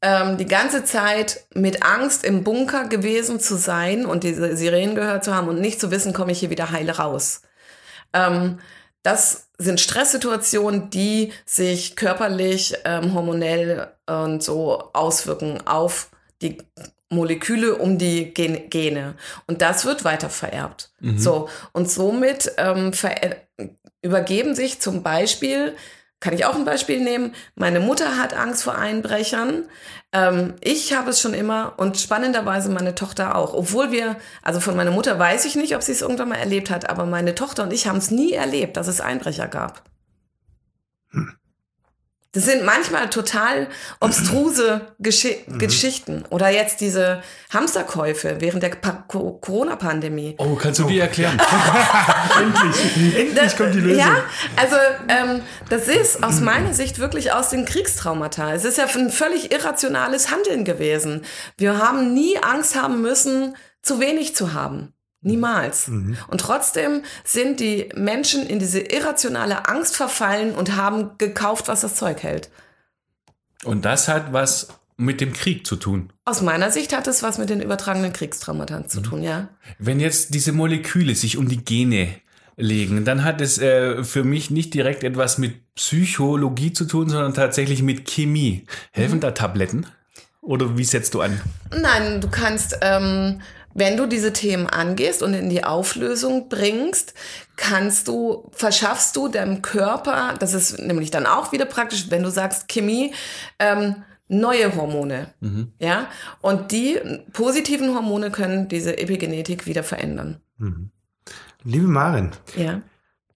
ähm, 0.02 0.38
die 0.38 0.46
ganze 0.46 0.84
Zeit 0.84 1.44
mit 1.54 1.82
Angst 1.82 2.24
im 2.24 2.44
Bunker 2.44 2.88
gewesen 2.88 3.40
zu 3.40 3.56
sein 3.56 4.06
und 4.06 4.24
diese 4.24 4.56
Sirenen 4.56 4.94
gehört 4.94 5.24
zu 5.24 5.34
haben 5.34 5.48
und 5.48 5.60
nicht 5.60 5.80
zu 5.80 5.90
wissen, 5.90 6.12
komme 6.12 6.32
ich 6.32 6.40
hier 6.40 6.50
wieder 6.50 6.70
heile 6.70 6.96
raus. 6.96 7.42
Ähm, 8.12 8.58
das 9.02 9.48
sind 9.58 9.80
Stresssituationen, 9.80 10.90
die 10.90 11.32
sich 11.46 11.96
körperlich, 11.96 12.76
ähm, 12.84 13.14
hormonell 13.14 13.88
und 14.06 14.42
so 14.42 14.90
auswirken 14.92 15.66
auf 15.66 16.10
die 16.42 16.58
Moleküle 17.10 17.76
um 17.76 17.98
die 17.98 18.32
Gene. 18.32 19.14
Und 19.46 19.62
das 19.62 19.84
wird 19.84 20.04
weiter 20.04 20.30
vererbt. 20.30 20.90
Mhm. 21.00 21.18
So. 21.18 21.48
Und 21.72 21.90
somit 21.90 22.52
ähm, 22.56 22.92
übergeben 24.02 24.54
sich 24.54 24.80
zum 24.80 25.02
Beispiel 25.02 25.76
kann 26.20 26.34
ich 26.34 26.44
auch 26.44 26.54
ein 26.54 26.66
Beispiel 26.66 27.00
nehmen? 27.00 27.34
Meine 27.54 27.80
Mutter 27.80 28.18
hat 28.18 28.34
Angst 28.34 28.62
vor 28.62 28.76
Einbrechern. 28.76 29.64
Ähm, 30.12 30.54
ich 30.60 30.92
habe 30.92 31.10
es 31.10 31.20
schon 31.20 31.32
immer 31.32 31.74
und 31.78 31.98
spannenderweise 31.98 32.70
meine 32.70 32.94
Tochter 32.94 33.34
auch. 33.36 33.54
Obwohl 33.54 33.90
wir, 33.90 34.16
also 34.42 34.60
von 34.60 34.76
meiner 34.76 34.90
Mutter 34.90 35.18
weiß 35.18 35.46
ich 35.46 35.56
nicht, 35.56 35.74
ob 35.74 35.82
sie 35.82 35.92
es 35.92 36.02
irgendwann 36.02 36.28
mal 36.28 36.36
erlebt 36.36 36.70
hat, 36.70 36.90
aber 36.90 37.06
meine 37.06 37.34
Tochter 37.34 37.62
und 37.62 37.72
ich 37.72 37.86
haben 37.86 37.98
es 37.98 38.10
nie 38.10 38.32
erlebt, 38.32 38.76
dass 38.76 38.86
es 38.86 39.00
Einbrecher 39.00 39.48
gab. 39.48 39.82
Hm. 41.10 41.39
Das 42.32 42.44
sind 42.44 42.64
manchmal 42.64 43.10
total 43.10 43.66
obstruse 43.98 44.92
Gesch 45.00 45.26
mhm. 45.46 45.58
Geschichten. 45.58 46.24
Oder 46.30 46.48
jetzt 46.48 46.80
diese 46.80 47.22
Hamsterkäufe 47.52 48.36
während 48.38 48.62
der 48.62 48.70
Corona-Pandemie. 48.70 50.36
Oh, 50.38 50.54
kannst 50.54 50.78
du 50.78 50.84
die 50.84 51.00
erklären? 51.00 51.40
endlich, 52.40 53.16
endlich 53.16 53.56
kommt 53.56 53.74
die 53.74 53.80
Lösung. 53.80 53.98
Ja, 53.98 54.22
also 54.54 54.76
ähm, 55.08 55.42
das 55.70 55.88
ist 55.88 56.22
aus 56.22 56.40
meiner 56.40 56.72
Sicht 56.72 57.00
wirklich 57.00 57.32
aus 57.32 57.50
den 57.50 57.64
Kriegstraumata. 57.64 58.54
Es 58.54 58.64
ist 58.64 58.78
ja 58.78 58.86
ein 58.86 59.10
völlig 59.10 59.50
irrationales 59.50 60.30
Handeln 60.30 60.64
gewesen. 60.64 61.24
Wir 61.56 61.78
haben 61.78 62.14
nie 62.14 62.38
Angst 62.38 62.80
haben 62.80 63.02
müssen, 63.02 63.56
zu 63.82 63.98
wenig 63.98 64.36
zu 64.36 64.52
haben. 64.52 64.94
Niemals. 65.22 65.88
Mhm. 65.88 66.16
Und 66.28 66.40
trotzdem 66.40 67.02
sind 67.24 67.60
die 67.60 67.90
Menschen 67.94 68.46
in 68.46 68.58
diese 68.58 68.80
irrationale 68.80 69.68
Angst 69.68 69.96
verfallen 69.96 70.54
und 70.54 70.76
haben 70.76 71.18
gekauft, 71.18 71.68
was 71.68 71.82
das 71.82 71.94
Zeug 71.94 72.22
hält. 72.22 72.50
Und 73.64 73.84
das 73.84 74.08
hat 74.08 74.32
was 74.32 74.68
mit 74.96 75.20
dem 75.20 75.32
Krieg 75.32 75.66
zu 75.66 75.76
tun. 75.76 76.12
Aus 76.24 76.42
meiner 76.42 76.70
Sicht 76.70 76.94
hat 76.94 77.06
es 77.06 77.22
was 77.22 77.38
mit 77.38 77.50
den 77.50 77.60
übertragenen 77.60 78.12
Kriegstraumata 78.12 78.86
zu 78.86 79.00
mhm. 79.00 79.04
tun, 79.04 79.22
ja. 79.22 79.48
Wenn 79.78 80.00
jetzt 80.00 80.34
diese 80.34 80.52
Moleküle 80.52 81.14
sich 81.14 81.36
um 81.36 81.48
die 81.48 81.64
Gene 81.64 82.08
legen, 82.56 83.04
dann 83.04 83.24
hat 83.24 83.40
es 83.40 83.58
äh, 83.58 84.04
für 84.04 84.24
mich 84.24 84.50
nicht 84.50 84.74
direkt 84.74 85.02
etwas 85.02 85.38
mit 85.38 85.74
Psychologie 85.74 86.72
zu 86.72 86.84
tun, 86.84 87.08
sondern 87.08 87.34
tatsächlich 87.34 87.82
mit 87.82 88.06
Chemie. 88.06 88.66
Helfen 88.92 89.16
mhm. 89.16 89.20
da 89.20 89.30
Tabletten? 89.32 89.86
Oder 90.42 90.78
wie 90.78 90.84
setzt 90.84 91.14
du 91.14 91.20
an? 91.20 91.40
Nein, 91.70 92.20
du 92.20 92.28
kannst 92.28 92.78
ähm, 92.80 93.40
wenn 93.74 93.96
du 93.96 94.06
diese 94.06 94.32
Themen 94.32 94.66
angehst 94.66 95.22
und 95.22 95.34
in 95.34 95.48
die 95.48 95.64
Auflösung 95.64 96.48
bringst, 96.48 97.14
kannst 97.56 98.08
du, 98.08 98.50
verschaffst 98.52 99.16
du 99.16 99.28
deinem 99.28 99.62
Körper, 99.62 100.34
das 100.38 100.54
ist 100.54 100.78
nämlich 100.78 101.10
dann 101.10 101.26
auch 101.26 101.52
wieder 101.52 101.66
praktisch, 101.66 102.10
wenn 102.10 102.22
du 102.22 102.30
sagst 102.30 102.68
Chemie, 102.68 103.12
ähm, 103.58 103.96
neue 104.28 104.74
Hormone. 104.76 105.28
Mhm. 105.40 105.72
Ja. 105.78 106.06
Und 106.40 106.72
die 106.72 106.98
positiven 107.32 107.94
Hormone 107.94 108.30
können 108.30 108.68
diese 108.68 108.98
Epigenetik 108.98 109.66
wieder 109.66 109.82
verändern. 109.82 110.40
Mhm. 110.58 110.90
Liebe 111.64 111.86
Marin. 111.86 112.30
Ja. 112.56 112.80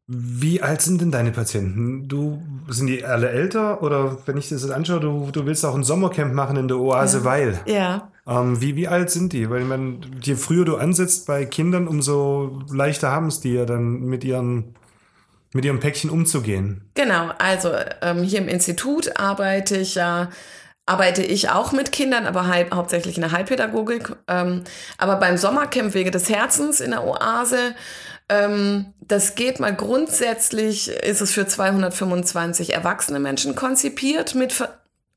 Wie 0.06 0.62
alt 0.62 0.82
sind 0.82 1.00
denn 1.00 1.10
deine 1.10 1.32
Patienten? 1.32 2.08
Du 2.08 2.42
sind 2.68 2.86
die 2.88 3.04
alle 3.04 3.30
älter 3.30 3.82
oder 3.82 4.18
wenn 4.26 4.36
ich 4.36 4.50
das 4.50 4.62
jetzt 4.62 4.70
anschaue, 4.70 5.00
du, 5.00 5.30
du 5.32 5.46
willst 5.46 5.64
auch 5.64 5.74
ein 5.74 5.84
Sommercamp 5.84 6.34
machen 6.34 6.56
in 6.56 6.68
der 6.68 6.78
Oase 6.78 7.18
ja. 7.18 7.24
Weil. 7.24 7.60
Ja. 7.66 8.12
Ähm, 8.26 8.60
wie, 8.60 8.76
wie 8.76 8.88
alt 8.88 9.10
sind 9.10 9.32
die? 9.32 9.50
Weil 9.50 9.64
man, 9.64 10.00
je 10.22 10.36
früher 10.36 10.64
du 10.64 10.76
ansetzt 10.76 11.26
bei 11.26 11.44
Kindern, 11.44 11.88
umso 11.88 12.62
leichter 12.70 13.10
haben 13.10 13.26
es 13.26 13.40
die 13.40 13.52
ja 13.52 13.66
dann 13.66 14.00
mit 14.00 14.24
ihren 14.24 14.74
mit 15.52 15.64
ihrem 15.64 15.78
Päckchen 15.78 16.10
umzugehen. 16.10 16.90
Genau, 16.94 17.30
also 17.38 17.70
ähm, 18.02 18.24
hier 18.24 18.40
im 18.40 18.48
Institut 18.48 19.20
arbeite 19.20 19.76
ich 19.76 19.94
ja 19.94 20.30
arbeite 20.84 21.22
ich 21.22 21.48
auch 21.48 21.72
mit 21.72 21.92
Kindern, 21.92 22.26
aber 22.26 22.48
halb, 22.48 22.74
hauptsächlich 22.74 23.16
in 23.16 23.22
der 23.22 23.32
Heilpädagogik. 23.32 24.16
Ähm, 24.26 24.64
aber 24.98 25.16
beim 25.16 25.36
Sommercamp 25.36 25.94
Wege 25.94 26.10
des 26.10 26.28
Herzens 26.28 26.80
in 26.80 26.90
der 26.90 27.04
Oase 27.04 27.74
Ähm, 28.28 28.94
das 29.00 29.34
geht 29.34 29.60
mal 29.60 29.74
grundsätzlich, 29.74 30.88
ist 30.88 31.20
es 31.20 31.32
für 31.32 31.46
225 31.46 32.72
erwachsene 32.72 33.20
Menschen 33.20 33.54
konzipiert 33.54 34.34
mit, 34.34 34.66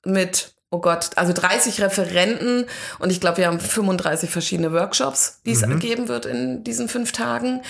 mit 0.04 0.57
oh 0.70 0.80
Gott, 0.80 1.12
also 1.16 1.32
30 1.34 1.82
Referenten 1.82 2.66
und 3.00 3.10
ich 3.10 3.22
glaube, 3.22 3.38
wir 3.38 3.48
haben 3.48 3.60
35 3.60 4.30
verschiedene 4.30 4.74
Workshops, 4.74 5.40
die 5.46 5.52
es 5.52 5.64
geben 5.80 6.10
wird 6.10 6.26
in 6.26 6.64
diesen 6.64 6.90
fünf 6.90 7.14
Tagen 7.14 7.62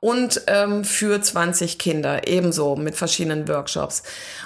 und 0.00 0.42
ähm, 0.46 0.84
für 0.84 1.20
20 1.20 1.78
Kinder 1.78 2.28
ebenso 2.28 2.76
mit 2.76 2.94
verschiedenen 2.94 3.48
Workshops. 3.48 4.04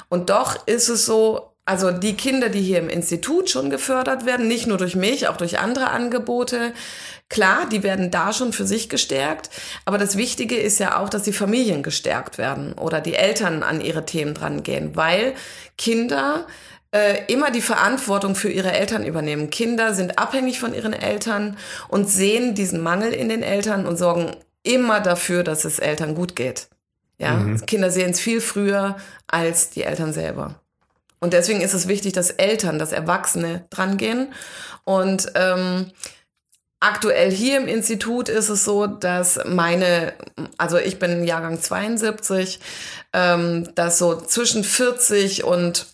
Und 0.08 0.30
doch 0.30 0.66
ist 0.66 0.88
es 0.88 1.04
so, 1.04 1.52
also 1.66 1.90
die 1.90 2.16
Kinder, 2.16 2.48
die 2.48 2.62
hier 2.62 2.78
im 2.78 2.88
Institut 2.88 3.50
schon 3.50 3.68
gefördert 3.68 4.24
werden, 4.24 4.48
nicht 4.48 4.66
nur 4.66 4.78
durch 4.78 4.96
mich, 4.96 5.28
auch 5.28 5.36
durch 5.36 5.58
andere 5.58 5.90
Angebote, 5.90 6.72
klar, 7.28 7.66
die 7.70 7.82
werden 7.82 8.10
da 8.10 8.32
schon 8.32 8.54
für 8.54 8.66
sich 8.66 8.88
gestärkt. 8.88 9.50
Aber 9.84 9.98
das 9.98 10.16
Wichtige 10.16 10.56
ist 10.56 10.78
ja 10.78 10.98
auch, 10.98 11.10
dass 11.10 11.24
die 11.24 11.34
Familien 11.34 11.82
gestärkt 11.82 12.38
werden 12.38 12.72
oder 12.72 13.02
die 13.02 13.16
Eltern 13.16 13.62
an 13.62 13.82
ihre 13.82 14.06
Themen 14.06 14.32
drangehen, 14.32 14.96
weil 14.96 15.34
Kinder 15.76 16.46
äh, 16.92 17.24
immer 17.26 17.50
die 17.50 17.62
Verantwortung 17.62 18.34
für 18.34 18.50
ihre 18.50 18.72
Eltern 18.72 19.04
übernehmen. 19.04 19.50
Kinder 19.50 19.94
sind 19.94 20.18
abhängig 20.18 20.58
von 20.60 20.74
ihren 20.74 20.92
Eltern 20.92 21.56
und 21.88 22.08
sehen 22.08 22.54
diesen 22.54 22.82
Mangel 22.82 23.12
in 23.12 23.28
den 23.28 23.42
Eltern 23.42 23.86
und 23.86 23.96
sorgen 23.96 24.36
immer 24.62 25.00
dafür, 25.00 25.44
dass 25.44 25.64
es 25.64 25.78
Eltern 25.78 26.14
gut 26.14 26.36
geht. 26.36 26.68
Ja, 27.20 27.56
Kinder 27.66 27.90
sehen 27.90 28.12
es 28.12 28.20
viel 28.20 28.40
früher 28.40 28.96
als 29.26 29.70
die 29.70 29.82
Eltern 29.82 30.12
selber. 30.12 30.54
Und 31.20 31.32
deswegen 31.32 31.60
ist 31.60 31.74
es 31.74 31.88
wichtig, 31.88 32.12
dass 32.12 32.30
Eltern, 32.30 32.78
dass 32.78 32.92
Erwachsene 32.92 33.66
drangehen. 33.70 34.32
Und 34.84 35.32
ähm, 35.34 35.90
aktuell 36.78 37.32
hier 37.32 37.58
im 37.58 37.66
Institut 37.66 38.28
ist 38.28 38.48
es 38.48 38.64
so, 38.64 38.86
dass 38.86 39.40
meine, 39.44 40.12
also 40.58 40.78
ich 40.78 41.00
bin 41.00 41.24
Jahrgang 41.24 41.60
72, 41.60 42.60
ähm, 43.12 43.68
dass 43.74 43.98
so 43.98 44.14
zwischen 44.14 44.62
40 44.62 45.42
und 45.42 45.86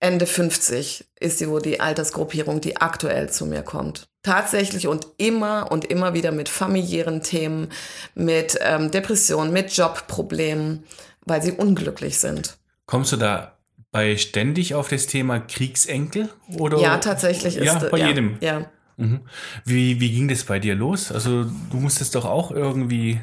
Ende 0.00 0.26
50 0.26 1.04
ist 1.18 1.40
die, 1.40 1.48
wo 1.48 1.58
die 1.58 1.80
Altersgruppierung, 1.80 2.60
die 2.60 2.76
aktuell 2.76 3.30
zu 3.30 3.46
mir 3.46 3.62
kommt. 3.62 4.08
Tatsächlich 4.22 4.86
und 4.86 5.06
immer 5.16 5.70
und 5.72 5.84
immer 5.86 6.14
wieder 6.14 6.30
mit 6.32 6.48
familiären 6.48 7.22
Themen, 7.22 7.68
mit 8.14 8.58
ähm, 8.60 8.90
Depressionen, 8.90 9.52
mit 9.52 9.70
Jobproblemen, 9.72 10.84
weil 11.24 11.42
sie 11.42 11.52
unglücklich 11.52 12.18
sind. 12.20 12.58
Kommst 12.86 13.12
du 13.12 13.16
da 13.16 13.54
bei 13.90 14.16
ständig 14.16 14.74
auf 14.74 14.88
das 14.88 15.06
Thema 15.06 15.40
Kriegsenkel? 15.40 16.28
Oder? 16.58 16.78
Ja, 16.78 16.98
tatsächlich 16.98 17.56
ist 17.56 17.64
Ja, 17.64 17.82
es- 17.82 17.90
bei 17.90 17.98
ja, 17.98 18.08
jedem. 18.08 18.36
Ja. 18.40 18.70
Mhm. 18.96 19.20
Wie, 19.64 20.00
wie 20.00 20.10
ging 20.12 20.28
das 20.28 20.44
bei 20.44 20.58
dir 20.58 20.74
los? 20.74 21.10
Also 21.12 21.44
du 21.44 21.76
musstest 21.76 22.14
doch 22.14 22.24
auch 22.24 22.50
irgendwie 22.50 23.20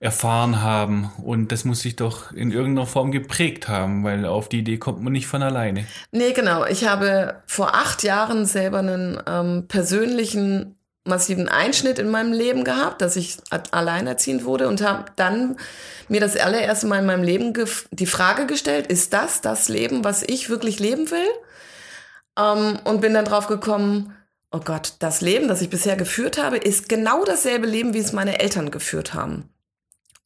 erfahren 0.00 0.62
haben 0.62 1.10
und 1.24 1.50
das 1.50 1.64
muss 1.64 1.80
sich 1.80 1.96
doch 1.96 2.30
in 2.32 2.52
irgendeiner 2.52 2.86
Form 2.86 3.10
geprägt 3.10 3.68
haben, 3.68 4.04
weil 4.04 4.24
auf 4.24 4.48
die 4.48 4.60
Idee 4.60 4.78
kommt 4.78 5.02
man 5.02 5.12
nicht 5.12 5.26
von 5.26 5.42
alleine. 5.42 5.86
Nee, 6.12 6.32
genau. 6.32 6.64
Ich 6.66 6.86
habe 6.86 7.42
vor 7.46 7.74
acht 7.74 8.04
Jahren 8.04 8.46
selber 8.46 8.78
einen 8.78 9.20
ähm, 9.26 9.66
persönlichen 9.66 10.76
massiven 11.04 11.48
Einschnitt 11.48 11.98
in 11.98 12.10
meinem 12.10 12.32
Leben 12.32 12.62
gehabt, 12.62 13.02
dass 13.02 13.16
ich 13.16 13.38
alleinerziehend 13.70 14.44
wurde 14.44 14.68
und 14.68 14.82
habe 14.82 15.06
dann 15.16 15.56
mir 16.08 16.20
das 16.20 16.36
allererste 16.36 16.86
Mal 16.86 17.00
in 17.00 17.06
meinem 17.06 17.24
Leben 17.24 17.54
die 17.90 18.06
Frage 18.06 18.46
gestellt, 18.46 18.86
ist 18.86 19.12
das 19.12 19.40
das 19.40 19.68
Leben, 19.68 20.04
was 20.04 20.22
ich 20.22 20.48
wirklich 20.48 20.78
leben 20.78 21.10
will? 21.10 21.28
Ähm, 22.38 22.78
und 22.84 23.00
bin 23.00 23.14
dann 23.14 23.24
drauf 23.24 23.48
gekommen, 23.48 24.14
oh 24.52 24.60
Gott, 24.60 24.94
das 25.00 25.20
Leben, 25.22 25.48
das 25.48 25.60
ich 25.60 25.70
bisher 25.70 25.96
geführt 25.96 26.40
habe, 26.40 26.56
ist 26.56 26.88
genau 26.88 27.24
dasselbe 27.24 27.66
Leben, 27.66 27.94
wie 27.94 27.98
es 27.98 28.12
meine 28.12 28.38
Eltern 28.38 28.70
geführt 28.70 29.12
haben. 29.12 29.48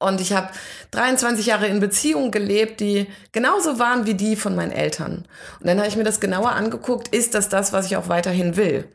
Und 0.02 0.20
ich 0.20 0.32
habe 0.32 0.48
23 0.90 1.46
Jahre 1.46 1.66
in 1.66 1.80
Beziehungen 1.80 2.30
gelebt, 2.30 2.80
die 2.80 3.06
genauso 3.32 3.78
waren 3.78 4.06
wie 4.06 4.14
die 4.14 4.36
von 4.36 4.54
meinen 4.54 4.72
Eltern. 4.72 5.24
Und 5.60 5.66
dann 5.66 5.78
habe 5.78 5.88
ich 5.88 5.96
mir 5.96 6.04
das 6.04 6.20
genauer 6.20 6.52
angeguckt, 6.52 7.08
ist 7.08 7.34
das 7.34 7.48
das, 7.48 7.72
was 7.72 7.86
ich 7.86 7.96
auch 7.96 8.08
weiterhin 8.08 8.56
will? 8.56 8.88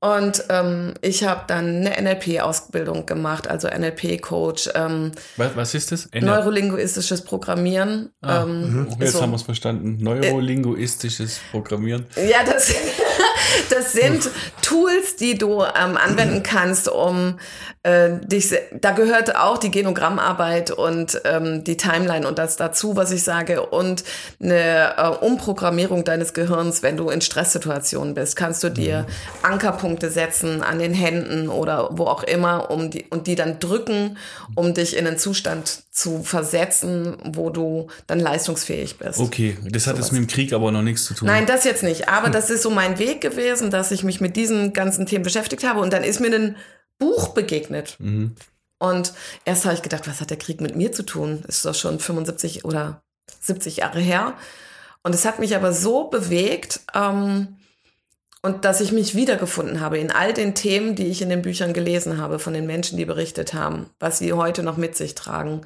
Und 0.00 0.42
ähm, 0.48 0.94
ich 1.00 1.22
habe 1.22 1.42
dann 1.46 1.86
eine 1.86 1.90
NLP-Ausbildung 2.02 3.06
gemacht, 3.06 3.46
also 3.46 3.68
NLP-Coach, 3.68 4.70
ähm, 4.74 5.12
Was, 5.36 5.54
was 5.54 5.74
ist 5.74 5.92
das? 5.92 6.06
Ende- 6.06 6.26
neurolinguistisches 6.26 7.22
Programmieren. 7.22 8.10
Ah, 8.20 8.42
ähm, 8.42 8.80
mhm. 8.80 8.96
Jetzt 8.98 9.12
so. 9.12 9.22
haben 9.22 9.30
wir 9.30 9.36
es 9.36 9.42
verstanden. 9.42 9.98
Neurolinguistisches 10.00 11.38
Programmieren. 11.52 12.06
Ja, 12.16 12.38
das, 12.44 12.74
das 13.70 13.92
sind 13.92 14.30
Tools, 14.62 15.16
die 15.16 15.36
du 15.36 15.62
ähm, 15.62 15.96
anwenden 15.96 16.42
kannst, 16.42 16.88
um 16.88 17.38
äh, 17.82 18.10
dich, 18.24 18.54
da 18.80 18.92
gehört 18.92 19.34
auch 19.36 19.58
die 19.58 19.70
Genogrammarbeit 19.70 20.70
und 20.70 21.20
ähm, 21.24 21.64
die 21.64 21.76
Timeline 21.76 22.26
und 22.28 22.38
das 22.38 22.56
dazu, 22.56 22.94
was 22.94 23.10
ich 23.10 23.24
sage, 23.24 23.66
und 23.66 24.04
eine 24.40 24.96
äh, 24.96 25.08
Umprogrammierung 25.24 26.04
deines 26.04 26.32
Gehirns, 26.32 26.82
wenn 26.82 26.96
du 26.96 27.10
in 27.10 27.20
Stresssituationen 27.20 28.14
bist, 28.14 28.36
kannst 28.36 28.62
du 28.62 28.68
dir 28.68 29.06
Ankerpunkte 29.42 30.10
setzen 30.10 30.62
an 30.62 30.78
den 30.78 30.94
Händen 30.94 31.48
oder 31.48 31.88
wo 31.92 32.04
auch 32.04 32.22
immer, 32.22 32.70
um 32.70 32.90
die, 32.90 33.04
und 33.10 33.26
die 33.26 33.34
dann 33.34 33.58
drücken, 33.58 34.16
um 34.54 34.74
dich 34.74 34.96
in 34.96 35.06
einen 35.06 35.18
Zustand 35.18 35.82
zu 35.90 36.22
versetzen, 36.22 37.16
wo 37.24 37.50
du 37.50 37.88
dann 38.06 38.18
leistungsfähig 38.18 38.98
bist. 38.98 39.18
Okay, 39.18 39.58
das 39.62 39.86
hat 39.86 39.98
jetzt 39.98 40.12
mit 40.12 40.22
dem 40.22 40.26
Krieg 40.26 40.52
aber 40.52 40.70
noch 40.70 40.82
nichts 40.82 41.04
zu 41.04 41.14
tun. 41.14 41.26
Nein, 41.26 41.46
das 41.46 41.64
jetzt 41.64 41.82
nicht. 41.82 42.08
Aber 42.08 42.30
das 42.30 42.48
ist 42.48 42.62
so 42.62 42.70
mein 42.70 42.98
Weg 42.98 43.20
gewesen, 43.32 43.70
dass 43.70 43.90
ich 43.90 44.04
mich 44.04 44.20
mit 44.20 44.36
diesen 44.36 44.72
ganzen 44.72 45.06
Themen 45.06 45.24
beschäftigt 45.24 45.64
habe. 45.64 45.80
Und 45.80 45.92
dann 45.92 46.04
ist 46.04 46.20
mir 46.20 46.34
ein 46.34 46.56
Buch 46.98 47.28
begegnet. 47.28 47.96
Und 48.78 49.12
erst 49.44 49.64
habe 49.64 49.74
ich 49.74 49.82
gedacht, 49.82 50.08
was 50.08 50.20
hat 50.20 50.30
der 50.30 50.38
Krieg 50.38 50.60
mit 50.60 50.76
mir 50.76 50.92
zu 50.92 51.04
tun? 51.04 51.42
Ist 51.46 51.64
doch 51.64 51.74
schon 51.74 51.98
75 51.98 52.64
oder 52.64 53.02
70 53.40 53.78
Jahre 53.78 54.00
her. 54.00 54.34
Und 55.02 55.14
es 55.14 55.24
hat 55.24 55.38
mich 55.38 55.56
aber 55.56 55.72
so 55.72 56.04
bewegt, 56.04 56.80
ähm, 56.94 57.56
und 58.44 58.64
dass 58.64 58.80
ich 58.80 58.90
mich 58.90 59.14
wiedergefunden 59.14 59.80
habe 59.80 59.98
in 59.98 60.10
all 60.10 60.32
den 60.32 60.56
Themen, 60.56 60.96
die 60.96 61.06
ich 61.06 61.22
in 61.22 61.28
den 61.28 61.42
Büchern 61.42 61.72
gelesen 61.72 62.18
habe, 62.18 62.40
von 62.40 62.52
den 62.52 62.66
Menschen, 62.66 62.98
die 62.98 63.04
berichtet 63.04 63.54
haben, 63.54 63.88
was 64.00 64.18
sie 64.18 64.32
heute 64.32 64.64
noch 64.64 64.76
mit 64.76 64.96
sich 64.96 65.14
tragen. 65.14 65.62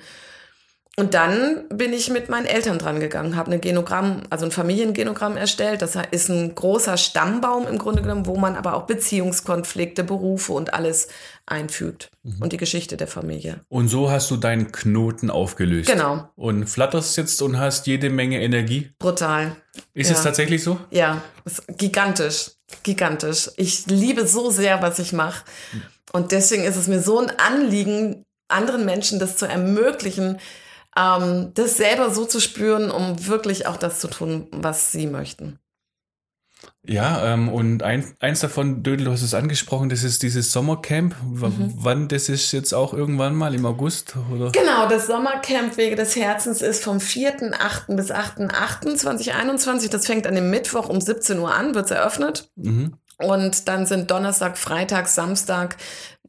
Und 0.98 1.12
dann 1.12 1.68
bin 1.68 1.92
ich 1.92 2.08
mit 2.08 2.30
meinen 2.30 2.46
Eltern 2.46 2.78
dran 2.78 3.00
gegangen, 3.00 3.36
habe 3.36 3.52
ein 3.52 3.60
Genogramm, 3.60 4.22
also 4.30 4.46
ein 4.46 4.50
Familiengenogramm 4.50 5.36
erstellt. 5.36 5.82
Das 5.82 5.94
ist 6.10 6.30
ein 6.30 6.54
großer 6.54 6.96
Stammbaum 6.96 7.66
im 7.68 7.76
Grunde 7.76 8.00
genommen, 8.00 8.24
wo 8.24 8.36
man 8.36 8.56
aber 8.56 8.72
auch 8.74 8.84
Beziehungskonflikte, 8.84 10.04
Berufe 10.04 10.54
und 10.54 10.72
alles 10.72 11.08
einfügt 11.44 12.10
und 12.40 12.52
die 12.54 12.56
Geschichte 12.56 12.96
der 12.96 13.08
Familie. 13.08 13.60
Und 13.68 13.88
so 13.88 14.10
hast 14.10 14.30
du 14.30 14.38
deinen 14.38 14.72
Knoten 14.72 15.28
aufgelöst. 15.30 15.90
Genau. 15.90 16.30
Und 16.34 16.66
flatterst 16.66 17.14
jetzt 17.18 17.42
und 17.42 17.58
hast 17.58 17.86
jede 17.86 18.08
Menge 18.08 18.40
Energie. 18.40 18.90
Brutal. 18.98 19.54
Ist 19.92 20.08
Ja. 20.10 20.16
es 20.16 20.22
tatsächlich 20.22 20.64
so? 20.64 20.78
Ja, 20.90 21.20
gigantisch, 21.76 22.52
gigantisch. 22.84 23.50
Ich 23.58 23.86
liebe 23.86 24.26
so 24.26 24.50
sehr, 24.50 24.80
was 24.80 24.98
ich 24.98 25.12
mache. 25.12 25.44
Und 26.12 26.32
deswegen 26.32 26.64
ist 26.64 26.76
es 26.76 26.88
mir 26.88 27.02
so 27.02 27.20
ein 27.20 27.30
Anliegen, 27.38 28.24
anderen 28.48 28.86
Menschen 28.86 29.18
das 29.18 29.36
zu 29.36 29.44
ermöglichen, 29.46 30.38
ähm, 30.96 31.52
das 31.54 31.76
selber 31.76 32.10
so 32.10 32.24
zu 32.24 32.40
spüren, 32.40 32.90
um 32.90 33.26
wirklich 33.26 33.66
auch 33.66 33.76
das 33.76 34.00
zu 34.00 34.08
tun, 34.08 34.48
was 34.50 34.92
sie 34.92 35.06
möchten. 35.06 35.58
Ja, 36.88 37.32
ähm, 37.32 37.48
und 37.48 37.82
ein, 37.82 38.14
eins 38.20 38.40
davon, 38.40 38.82
Dödel, 38.82 39.06
du 39.06 39.12
hast 39.12 39.22
es 39.22 39.34
angesprochen, 39.34 39.88
das 39.88 40.04
ist 40.04 40.22
dieses 40.22 40.52
Sommercamp. 40.52 41.16
W 41.24 41.46
Mhm. 41.46 41.74
Wann, 41.76 42.08
das 42.08 42.28
ist 42.28 42.52
jetzt 42.52 42.72
auch 42.72 42.94
irgendwann 42.94 43.34
mal 43.34 43.54
im 43.54 43.66
August, 43.66 44.14
oder? 44.32 44.52
Genau, 44.52 44.88
das 44.88 45.06
Sommercamp 45.06 45.76
Wege 45.76 45.96
des 45.96 46.14
Herzens 46.14 46.62
ist 46.62 46.84
vom 46.84 46.98
4.8. 46.98 47.96
bis 47.96 48.12
8.8.2021. 48.12 49.90
Das 49.90 50.06
fängt 50.06 50.26
an 50.26 50.34
dem 50.36 50.50
Mittwoch 50.50 50.88
um 50.88 51.00
17 51.00 51.38
Uhr 51.40 51.52
an, 51.52 51.74
wird 51.74 51.90
eröffnet. 51.90 52.50
Mhm. 52.54 52.94
Und 53.18 53.68
dann 53.68 53.86
sind 53.86 54.10
Donnerstag, 54.10 54.58
Freitag, 54.58 55.08
Samstag 55.08 55.76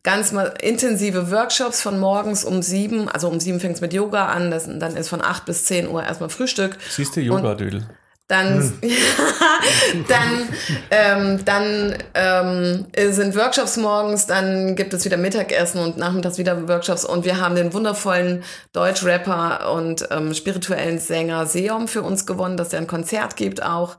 ganz 0.04 0.32
mal 0.32 0.54
intensive 0.62 1.32
Workshops 1.32 1.82
von 1.82 2.00
morgens 2.00 2.46
um 2.46 2.62
sieben. 2.62 3.10
Also 3.10 3.28
um 3.28 3.42
sieben 3.42 3.60
fängt 3.60 3.76
es 3.76 3.82
mit 3.82 3.94
Yoga 3.94 4.28
an. 4.28 4.52
Das, 4.52 4.66
dann 4.66 4.96
ist 4.96 5.10
von 5.10 5.22
acht 5.22 5.46
bis 5.46 5.66
zehn 5.66 5.90
Uhr 5.90 6.02
erstmal 6.02 6.30
Frühstück. 6.30 6.78
Siehst 6.90 7.16
du, 7.16 7.20
Yoga, 7.20 7.56
Dödel. 7.56 7.86
Dann, 8.30 8.74
dann, 10.10 10.50
ähm, 10.92 11.46
dann 11.46 11.96
ähm, 12.14 12.86
sind 13.14 13.38
Workshops 13.38 13.78
morgens, 13.78 14.26
dann 14.26 14.76
gibt 14.76 14.94
es 14.94 15.06
wieder 15.06 15.16
Mittagessen 15.16 15.80
und 15.80 15.98
nachmittags 15.98 16.38
wieder 16.38 16.68
Workshops 16.68 17.06
und 17.06 17.24
wir 17.24 17.40
haben 17.40 17.56
den 17.56 17.72
wundervollen 17.72 18.44
Deutsch-Rapper 18.74 19.72
und 19.72 20.10
ähm, 20.12 20.34
spirituellen 20.34 21.00
Sänger 21.00 21.46
Seom 21.46 21.88
für 21.88 22.02
uns 22.02 22.26
gewonnen, 22.26 22.58
dass 22.58 22.74
er 22.74 22.80
ein 22.80 22.88
Konzert 22.88 23.38
gibt 23.38 23.64
auch. 23.64 23.96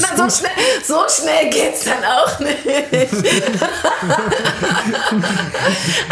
Na, 0.00 0.16
so, 0.16 0.38
schnell, 0.38 0.50
so 0.84 1.04
schnell 1.08 1.50
geht's 1.50 1.84
dann 1.84 2.04
auch 2.04 2.38
nicht. 2.40 2.58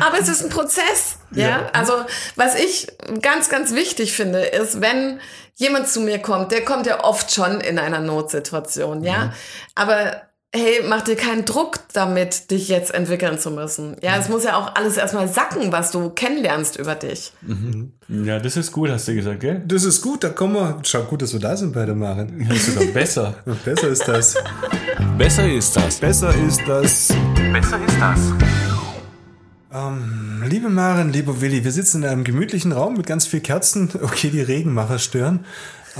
Aber 0.07 0.19
es 0.21 0.29
ist 0.29 0.45
ein 0.45 0.51
Prozess. 0.51 1.17
Ja? 1.33 1.71
Also, 1.73 2.05
was 2.37 2.55
ich 2.55 2.89
ganz, 3.23 3.49
ganz 3.49 3.75
wichtig 3.75 4.13
finde, 4.15 4.41
ist, 4.41 4.81
wenn 4.81 5.21
jemand 5.55 5.89
zu 5.89 6.01
mir 6.01 6.19
kommt, 6.21 6.53
der 6.53 6.65
kommt 6.65 6.87
ja 6.87 7.03
oft 7.05 7.33
schon 7.33 7.61
in 7.61 7.79
einer 7.79 8.01
Notsituation, 8.01 9.03
ja. 9.03 9.33
Aber 9.75 10.26
hey, 10.55 10.81
mach 10.89 11.03
dir 11.03 11.17
keinen 11.17 11.45
Druck 11.45 11.81
damit, 11.93 12.51
dich 12.51 12.69
jetzt 12.69 12.95
entwickeln 12.95 13.39
zu 13.39 13.51
müssen. 13.51 13.97
Ja, 14.03 14.17
es 14.17 14.29
muss 14.29 14.45
ja 14.45 14.57
auch 14.57 14.75
alles 14.75 14.97
erstmal 14.97 15.29
sacken, 15.29 15.73
was 15.73 15.91
du 15.91 16.11
kennenlernst 16.11 16.79
über 16.79 16.95
dich. 16.95 17.33
ja, 18.09 18.39
das 18.39 18.57
ist 18.57 18.73
gut, 18.73 18.91
hast 18.91 19.09
du 19.09 19.15
gesagt, 19.15 19.41
gell? 19.41 19.63
Das 19.67 19.85
ist 19.85 20.01
gut, 20.03 20.25
da 20.25 20.31
kommen 20.31 20.55
wir. 20.55 20.79
Schau 20.85 21.03
gut, 21.03 21.23
dass 21.23 21.33
wir 21.33 21.41
da 21.41 21.57
sind 21.57 21.73
bei 21.73 21.85
der 21.85 21.95
Maren. 21.95 22.47
Das 22.49 22.57
ist 22.59 22.75
sogar 22.75 22.87
besser. 22.93 23.35
Besser 23.65 23.89
ist 23.89 24.09
das. 24.09 24.35
besser 25.19 25.53
ist 25.53 25.77
das. 25.77 25.97
Besser 25.97 26.35
ist 26.35 26.61
das. 26.67 27.09
Besser 27.53 27.81
ist 27.87 28.01
das. 28.01 28.21
Ähm, 29.73 30.43
liebe 30.49 30.71
Maren, 30.71 31.13
lieber 31.13 31.41
Willi, 31.41 31.65
wir 31.65 31.73
sitzen 31.73 32.03
in 32.03 32.09
einem 32.09 32.25
gemütlichen 32.25 32.73
Raum 32.73 32.97
mit 32.97 33.07
ganz 33.07 33.27
viel 33.27 33.41
Kerzen. 33.41 33.91
Okay, 34.03 34.31
die 34.31 34.41
Regenmacher 34.41 34.99
stören. 34.99 35.45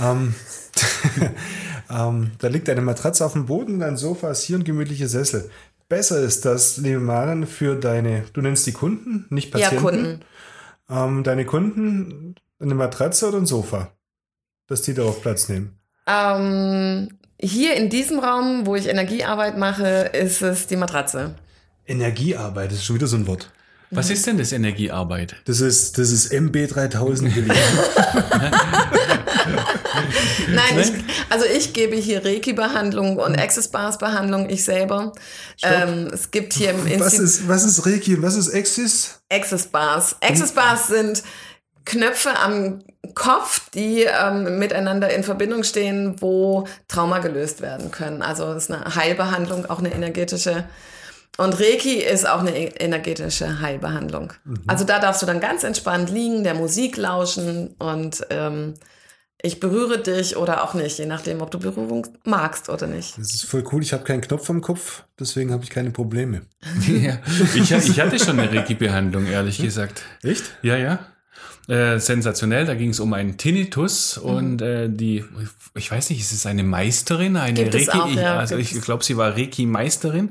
Ähm, 0.01 0.33
ähm, 1.89 2.31
da 2.39 2.47
liegt 2.47 2.69
eine 2.69 2.81
Matratze 2.81 3.25
auf 3.25 3.33
dem 3.33 3.45
Boden, 3.45 3.81
ein 3.81 3.97
Sofa 3.97 4.31
ist 4.31 4.43
hier 4.43 4.57
ein 4.57 4.63
gemütlicher 4.63 5.07
Sessel. 5.07 5.49
Besser 5.89 6.19
ist 6.19 6.43
das, 6.45 6.77
liebe 6.77 6.99
Maren, 6.99 7.47
für 7.47 7.75
deine, 7.75 8.23
du 8.33 8.41
nennst 8.41 8.67
die 8.67 8.73
Kunden, 8.73 9.25
nicht 9.29 9.53
Ja, 9.53 9.69
Patienten. 9.69 9.83
Kunden. 9.83 10.21
Ähm, 10.89 11.23
deine 11.23 11.45
Kunden 11.45 12.35
eine 12.59 12.75
Matratze 12.75 13.27
oder 13.27 13.37
ein 13.37 13.45
Sofa, 13.45 13.91
dass 14.67 14.81
die 14.81 14.93
darauf 14.93 15.21
Platz 15.21 15.47
nehmen. 15.47 15.77
Ähm, 16.07 17.09
hier 17.39 17.75
in 17.75 17.89
diesem 17.89 18.19
Raum, 18.19 18.65
wo 18.65 18.75
ich 18.75 18.87
Energiearbeit 18.87 19.57
mache, 19.57 20.11
ist 20.13 20.41
es 20.41 20.67
die 20.67 20.75
Matratze. 20.75 21.35
Energiearbeit, 21.85 22.71
das 22.71 22.79
ist 22.79 22.85
schon 22.85 22.95
wieder 22.95 23.07
so 23.07 23.15
ein 23.15 23.27
Wort. 23.27 23.51
Was 23.89 24.09
ist 24.09 24.27
denn 24.27 24.37
das 24.37 24.51
Energiearbeit? 24.51 25.37
Das 25.45 25.61
ist, 25.61 25.97
das 25.97 26.11
ist 26.11 26.33
MB3000, 26.33 27.33
Willi. 27.33 27.47
Nein, 30.49 30.79
ich, 30.79 30.91
also 31.29 31.45
ich 31.45 31.73
gebe 31.73 31.95
hier 31.95 32.23
Reiki-Behandlung 32.25 33.17
und 33.17 33.39
Access 33.39 33.69
Bars 33.69 33.97
Behandlung, 33.97 34.49
ich 34.49 34.63
selber. 34.63 35.13
Ähm, 35.63 36.09
es 36.13 36.31
gibt 36.31 36.53
hier 36.53 36.71
im 36.71 36.83
was, 36.99 37.13
Institut 37.13 37.25
ist, 37.25 37.47
was 37.47 37.63
ist 37.63 37.85
Reiki 37.85 38.21
was 38.21 38.35
ist 38.35 38.49
Exis? 38.49 39.19
Access 39.29 39.67
Bars. 39.67 40.15
Access 40.21 40.51
Bars 40.51 40.87
sind 40.87 41.23
Knöpfe 41.85 42.37
am 42.37 42.83
Kopf, 43.15 43.69
die 43.69 44.03
ähm, 44.03 44.59
miteinander 44.59 45.09
in 45.13 45.23
Verbindung 45.23 45.63
stehen, 45.63 46.21
wo 46.21 46.67
Trauma 46.87 47.19
gelöst 47.19 47.61
werden 47.61 47.91
können. 47.91 48.21
Also 48.21 48.51
es 48.51 48.65
ist 48.65 48.71
eine 48.71 48.95
Heilbehandlung, 48.95 49.65
auch 49.67 49.79
eine 49.79 49.93
energetische. 49.93 50.65
Und 51.37 51.59
Reiki 51.59 52.01
ist 52.01 52.27
auch 52.27 52.39
eine 52.39 52.57
e- 52.57 52.73
energetische 52.79 53.61
Heilbehandlung. 53.61 54.33
Also 54.65 54.83
da 54.83 54.99
darfst 54.99 55.21
du 55.21 55.25
dann 55.25 55.39
ganz 55.39 55.63
entspannt 55.63 56.09
liegen, 56.09 56.43
der 56.43 56.55
Musik 56.55 56.97
lauschen 56.97 57.75
und 57.79 58.25
ähm, 58.31 58.73
ich 59.41 59.59
berühre 59.59 59.99
dich 60.01 60.35
oder 60.37 60.63
auch 60.63 60.73
nicht, 60.73 60.97
je 60.97 61.05
nachdem, 61.05 61.41
ob 61.41 61.51
du 61.51 61.59
Berührung 61.59 62.07
magst 62.25 62.69
oder 62.69 62.87
nicht. 62.87 63.17
Das 63.17 63.33
ist 63.33 63.45
voll 63.45 63.63
cool. 63.71 63.83
Ich 63.83 63.93
habe 63.93 64.03
keinen 64.03 64.21
Knopf 64.21 64.49
am 64.49 64.61
Kopf, 64.61 65.03
deswegen 65.19 65.51
habe 65.51 65.63
ich 65.63 65.69
keine 65.69 65.91
Probleme. 65.91 66.41
Ja. 66.87 67.19
Ich, 67.55 67.71
ich 67.71 67.99
hatte 67.99 68.17
schon 68.19 68.39
eine 68.39 68.51
Reiki-Behandlung, 68.51 69.27
ehrlich 69.27 69.59
gesagt. 69.59 70.01
Echt? 70.23 70.43
Ja, 70.63 70.75
ja. 70.77 70.99
Äh, 71.67 71.99
sensationell, 71.99 72.65
da 72.65 72.75
ging 72.75 72.91
es 72.91 72.99
um 73.01 73.11
einen 73.13 73.37
Tinnitus 73.37 74.17
Mhm. 74.23 74.29
und 74.29 74.61
äh, 74.61 74.89
die, 74.89 75.25
ich 75.75 75.91
weiß 75.91 76.09
nicht, 76.11 76.21
ist 76.21 76.31
es 76.31 76.45
eine 76.45 76.63
Meisterin, 76.63 77.35
eine 77.35 77.53
Gibt 77.61 77.75
es 77.75 77.89
Reiki? 77.89 77.99
auch, 77.99 78.07
ich, 78.09 78.15
ja, 78.15 78.37
also 78.39 78.55
gibt 78.55 78.71
ich 78.71 78.81
glaube, 78.81 79.03
sie 79.03 79.17
war 79.17 79.35
Reiki-Meisterin. 79.35 80.29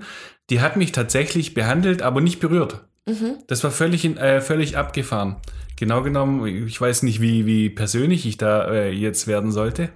Die 0.50 0.60
hat 0.60 0.76
mich 0.76 0.92
tatsächlich 0.92 1.52
behandelt, 1.54 2.00
aber 2.02 2.20
nicht 2.22 2.40
berührt. 2.40 2.80
Mhm. 3.04 3.34
Das 3.48 3.62
war 3.64 3.70
völlig, 3.70 4.04
in, 4.04 4.16
äh, 4.16 4.40
völlig 4.40 4.76
abgefahren. 4.78 5.36
Genau 5.76 6.02
genommen, 6.02 6.66
ich 6.66 6.80
weiß 6.80 7.02
nicht, 7.02 7.20
wie, 7.20 7.46
wie 7.46 7.68
persönlich 7.68 8.26
ich 8.26 8.38
da 8.38 8.70
äh, 8.70 8.90
jetzt 8.90 9.26
werden 9.26 9.52
sollte, 9.52 9.90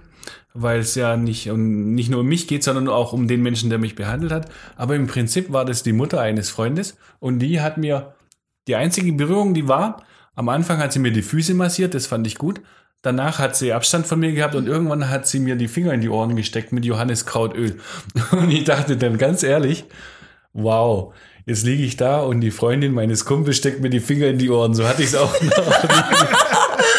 weil 0.53 0.79
es 0.79 0.93
ja 0.95 1.17
nicht, 1.17 1.49
um, 1.49 1.93
nicht 1.93 2.09
nur 2.09 2.19
um 2.21 2.27
mich 2.27 2.47
geht, 2.47 2.63
sondern 2.63 2.87
auch 2.87 3.13
um 3.13 3.27
den 3.27 3.41
Menschen, 3.41 3.69
der 3.69 3.79
mich 3.79 3.95
behandelt 3.95 4.31
hat. 4.31 4.51
Aber 4.75 4.95
im 4.95 5.07
Prinzip 5.07 5.51
war 5.51 5.65
das 5.65 5.81
die 5.81 5.93
Mutter 5.93 6.21
eines 6.21 6.51
Freundes 6.51 6.97
und 7.19 7.39
die 7.39 7.61
hat 7.61 7.77
mir 7.77 8.13
die 8.67 8.75
einzige 8.75 9.11
Berührung, 9.13 9.55
die 9.55 9.67
war, 9.67 10.03
am 10.35 10.49
Anfang 10.49 10.77
hat 10.77 10.93
sie 10.93 10.99
mir 10.99 11.11
die 11.11 11.23
Füße 11.23 11.53
massiert, 11.53 11.93
das 11.93 12.07
fand 12.07 12.27
ich 12.27 12.37
gut. 12.37 12.61
Danach 13.01 13.39
hat 13.39 13.55
sie 13.55 13.73
Abstand 13.73 14.05
von 14.05 14.19
mir 14.19 14.31
gehabt 14.31 14.53
und 14.53 14.67
irgendwann 14.67 15.09
hat 15.09 15.25
sie 15.25 15.39
mir 15.39 15.55
die 15.55 15.67
Finger 15.67 15.93
in 15.93 16.01
die 16.01 16.09
Ohren 16.09 16.35
gesteckt 16.35 16.71
mit 16.71 16.85
Johanniskrautöl. 16.85 17.79
Und 18.31 18.51
ich 18.51 18.63
dachte 18.63 18.95
dann 18.95 19.17
ganz 19.17 19.41
ehrlich, 19.41 19.85
wow, 20.53 21.11
jetzt 21.45 21.63
liege 21.63 21.83
ich 21.83 21.97
da 21.97 22.21
und 22.21 22.41
die 22.41 22.51
Freundin 22.51 22.93
meines 22.93 23.25
Kumpels 23.25 23.57
steckt 23.57 23.81
mir 23.81 23.89
die 23.89 23.99
Finger 23.99 24.27
in 24.27 24.37
die 24.37 24.49
Ohren. 24.49 24.73
So 24.73 24.87
hatte 24.87 25.03
ich 25.03 25.09
es 25.09 25.15
auch 25.15 25.41
noch. 25.41 25.83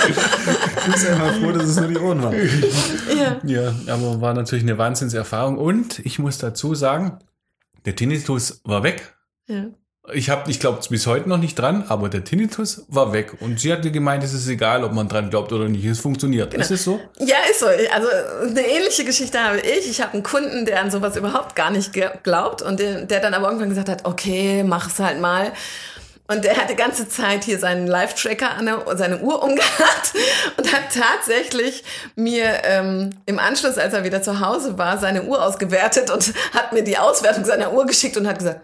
Ich 0.08 1.02
bin 1.02 1.12
einmal 1.12 1.34
froh, 1.34 1.52
dass 1.52 1.68
es 1.68 1.76
nur 1.76 1.88
die 1.88 1.98
Ohren 1.98 2.22
waren. 2.22 2.34
Ja. 3.16 3.40
ja, 3.44 3.74
aber 3.86 4.20
war 4.20 4.34
natürlich 4.34 4.64
eine 4.64 4.78
Wahnsinnserfahrung. 4.78 5.58
Und 5.58 6.00
ich 6.00 6.18
muss 6.18 6.38
dazu 6.38 6.74
sagen, 6.74 7.18
der 7.84 7.94
Tinnitus 7.94 8.60
war 8.64 8.82
weg. 8.82 9.16
Ja. 9.46 9.66
Ich 10.12 10.30
habe, 10.30 10.50
ich 10.50 10.58
glaube 10.58 10.80
bis 10.90 11.06
heute 11.06 11.28
noch 11.28 11.38
nicht 11.38 11.56
dran, 11.56 11.84
aber 11.88 12.08
der 12.08 12.24
Tinnitus 12.24 12.84
war 12.88 13.12
weg. 13.12 13.34
Und 13.38 13.60
sie 13.60 13.72
hatte 13.72 13.92
gemeint, 13.92 14.24
es 14.24 14.34
ist 14.34 14.48
egal, 14.48 14.82
ob 14.82 14.92
man 14.92 15.08
dran 15.08 15.30
glaubt 15.30 15.52
oder 15.52 15.68
nicht. 15.68 15.84
Es 15.84 16.00
funktioniert. 16.00 16.52
Ist 16.54 16.72
es 16.72 16.82
so? 16.82 16.98
Ja, 17.20 17.36
ist 17.48 17.60
so. 17.60 17.66
Also 17.66 18.08
eine 18.48 18.66
ähnliche 18.66 19.04
Geschichte 19.04 19.38
habe 19.38 19.60
ich. 19.60 19.88
Ich 19.88 20.00
habe 20.00 20.14
einen 20.14 20.24
Kunden, 20.24 20.66
der 20.66 20.80
an 20.80 20.90
sowas 20.90 21.16
überhaupt 21.16 21.54
gar 21.54 21.70
nicht 21.70 21.92
glaubt 22.24 22.62
und 22.62 22.80
der, 22.80 23.02
der 23.02 23.20
dann 23.20 23.32
aber 23.32 23.46
irgendwann 23.46 23.68
gesagt 23.68 23.88
hat, 23.88 24.04
okay, 24.04 24.64
mach 24.64 24.88
es 24.88 24.98
halt 24.98 25.20
mal. 25.20 25.52
Und 26.26 26.44
der 26.44 26.56
hat 26.56 26.68
die 26.68 26.76
ganze 26.76 27.08
Zeit 27.08 27.44
hier 27.44 27.58
seinen 27.58 27.86
Live-Tracker 27.86 28.52
an 28.52 28.66
der, 28.66 28.84
seine 28.96 29.20
Uhr 29.20 29.40
umgehabt 29.40 30.14
und 30.56 30.72
hat 30.72 30.82
tatsächlich 30.92 31.84
mir 32.16 32.64
ähm, 32.64 33.10
im 33.26 33.38
Anschluss, 33.38 33.78
als 33.78 33.94
er 33.94 34.02
wieder 34.02 34.20
zu 34.22 34.40
Hause 34.40 34.78
war, 34.78 34.98
seine 34.98 35.24
Uhr 35.24 35.44
ausgewertet 35.44 36.10
und 36.10 36.32
hat 36.52 36.72
mir 36.72 36.82
die 36.82 36.98
Auswertung 36.98 37.44
seiner 37.44 37.72
Uhr 37.72 37.86
geschickt 37.86 38.16
und 38.16 38.26
hat 38.26 38.38
gesagt, 38.38 38.62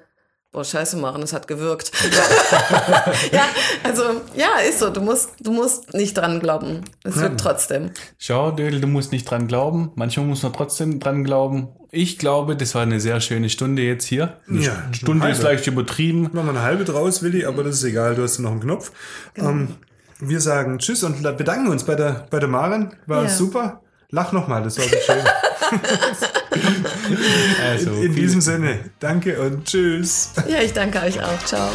boah, 0.52 0.64
scheiße 0.64 0.96
machen, 0.96 1.22
es 1.22 1.32
hat 1.32 1.46
gewirkt. 1.46 1.90
ja, 3.32 3.44
also 3.84 4.02
ja, 4.34 4.60
ist 4.68 4.78
so. 4.80 4.90
Du 4.90 5.00
musst, 5.00 5.30
du 5.40 5.52
musst 5.52 5.94
nicht 5.94 6.16
dran 6.16 6.40
glauben. 6.40 6.82
Es 7.04 7.16
wird 7.16 7.38
trotzdem. 7.40 7.90
Schau, 8.18 8.50
Dödel, 8.50 8.80
du 8.80 8.86
musst 8.86 9.12
nicht 9.12 9.24
dran 9.30 9.46
glauben. 9.46 9.92
Manchmal 9.94 10.26
muss 10.26 10.42
man 10.42 10.52
trotzdem 10.52 11.00
dran 11.00 11.24
glauben. 11.24 11.68
Ich 11.90 12.18
glaube, 12.18 12.56
das 12.56 12.74
war 12.74 12.82
eine 12.82 13.00
sehr 13.00 13.20
schöne 13.20 13.48
Stunde 13.48 13.82
jetzt 13.82 14.04
hier. 14.04 14.38
Eine 14.48 14.60
Ja, 14.60 14.72
St- 14.92 14.96
Stunde 14.96 15.24
eine 15.24 15.32
ist 15.34 15.42
leicht 15.42 15.66
übertrieben. 15.66 16.24
Machen 16.32 16.46
wir 16.46 16.50
eine 16.50 16.62
halbe 16.62 16.84
draus, 16.84 17.22
Willi, 17.22 17.44
aber 17.46 17.64
das 17.64 17.76
ist 17.76 17.84
egal, 17.84 18.14
du 18.14 18.22
hast 18.22 18.38
noch 18.40 18.50
einen 18.50 18.60
Knopf. 18.60 18.92
Ähm, 19.36 19.74
wir 20.20 20.40
sagen 20.40 20.78
Tschüss 20.78 21.02
und 21.04 21.22
bedanken 21.36 21.68
uns 21.70 21.84
bei 21.84 21.94
der, 21.94 22.26
bei 22.30 22.38
der 22.40 22.48
Maren. 22.48 22.94
War 23.06 23.22
Ja. 23.24 23.28
super. 23.28 23.80
Lach 24.10 24.32
nochmal, 24.32 24.62
das 24.62 24.78
war 24.78 24.84
so 24.84 24.96
schön. 25.04 25.16
Also, 27.62 27.92
In 27.92 28.14
diesem 28.14 28.40
Sinne, 28.40 28.78
danke 29.00 29.40
und 29.40 29.64
tschüss. 29.64 30.32
Ja, 30.48 30.60
ich 30.60 30.72
danke 30.72 31.00
euch 31.00 31.22
auch. 31.22 31.38
Ciao. 31.44 31.70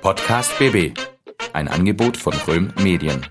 Podcast 0.00 0.58
BB. 0.58 0.98
Ein 1.52 1.68
Angebot 1.68 2.16
von 2.16 2.34
Röhm 2.46 2.72
Medien. 2.82 3.26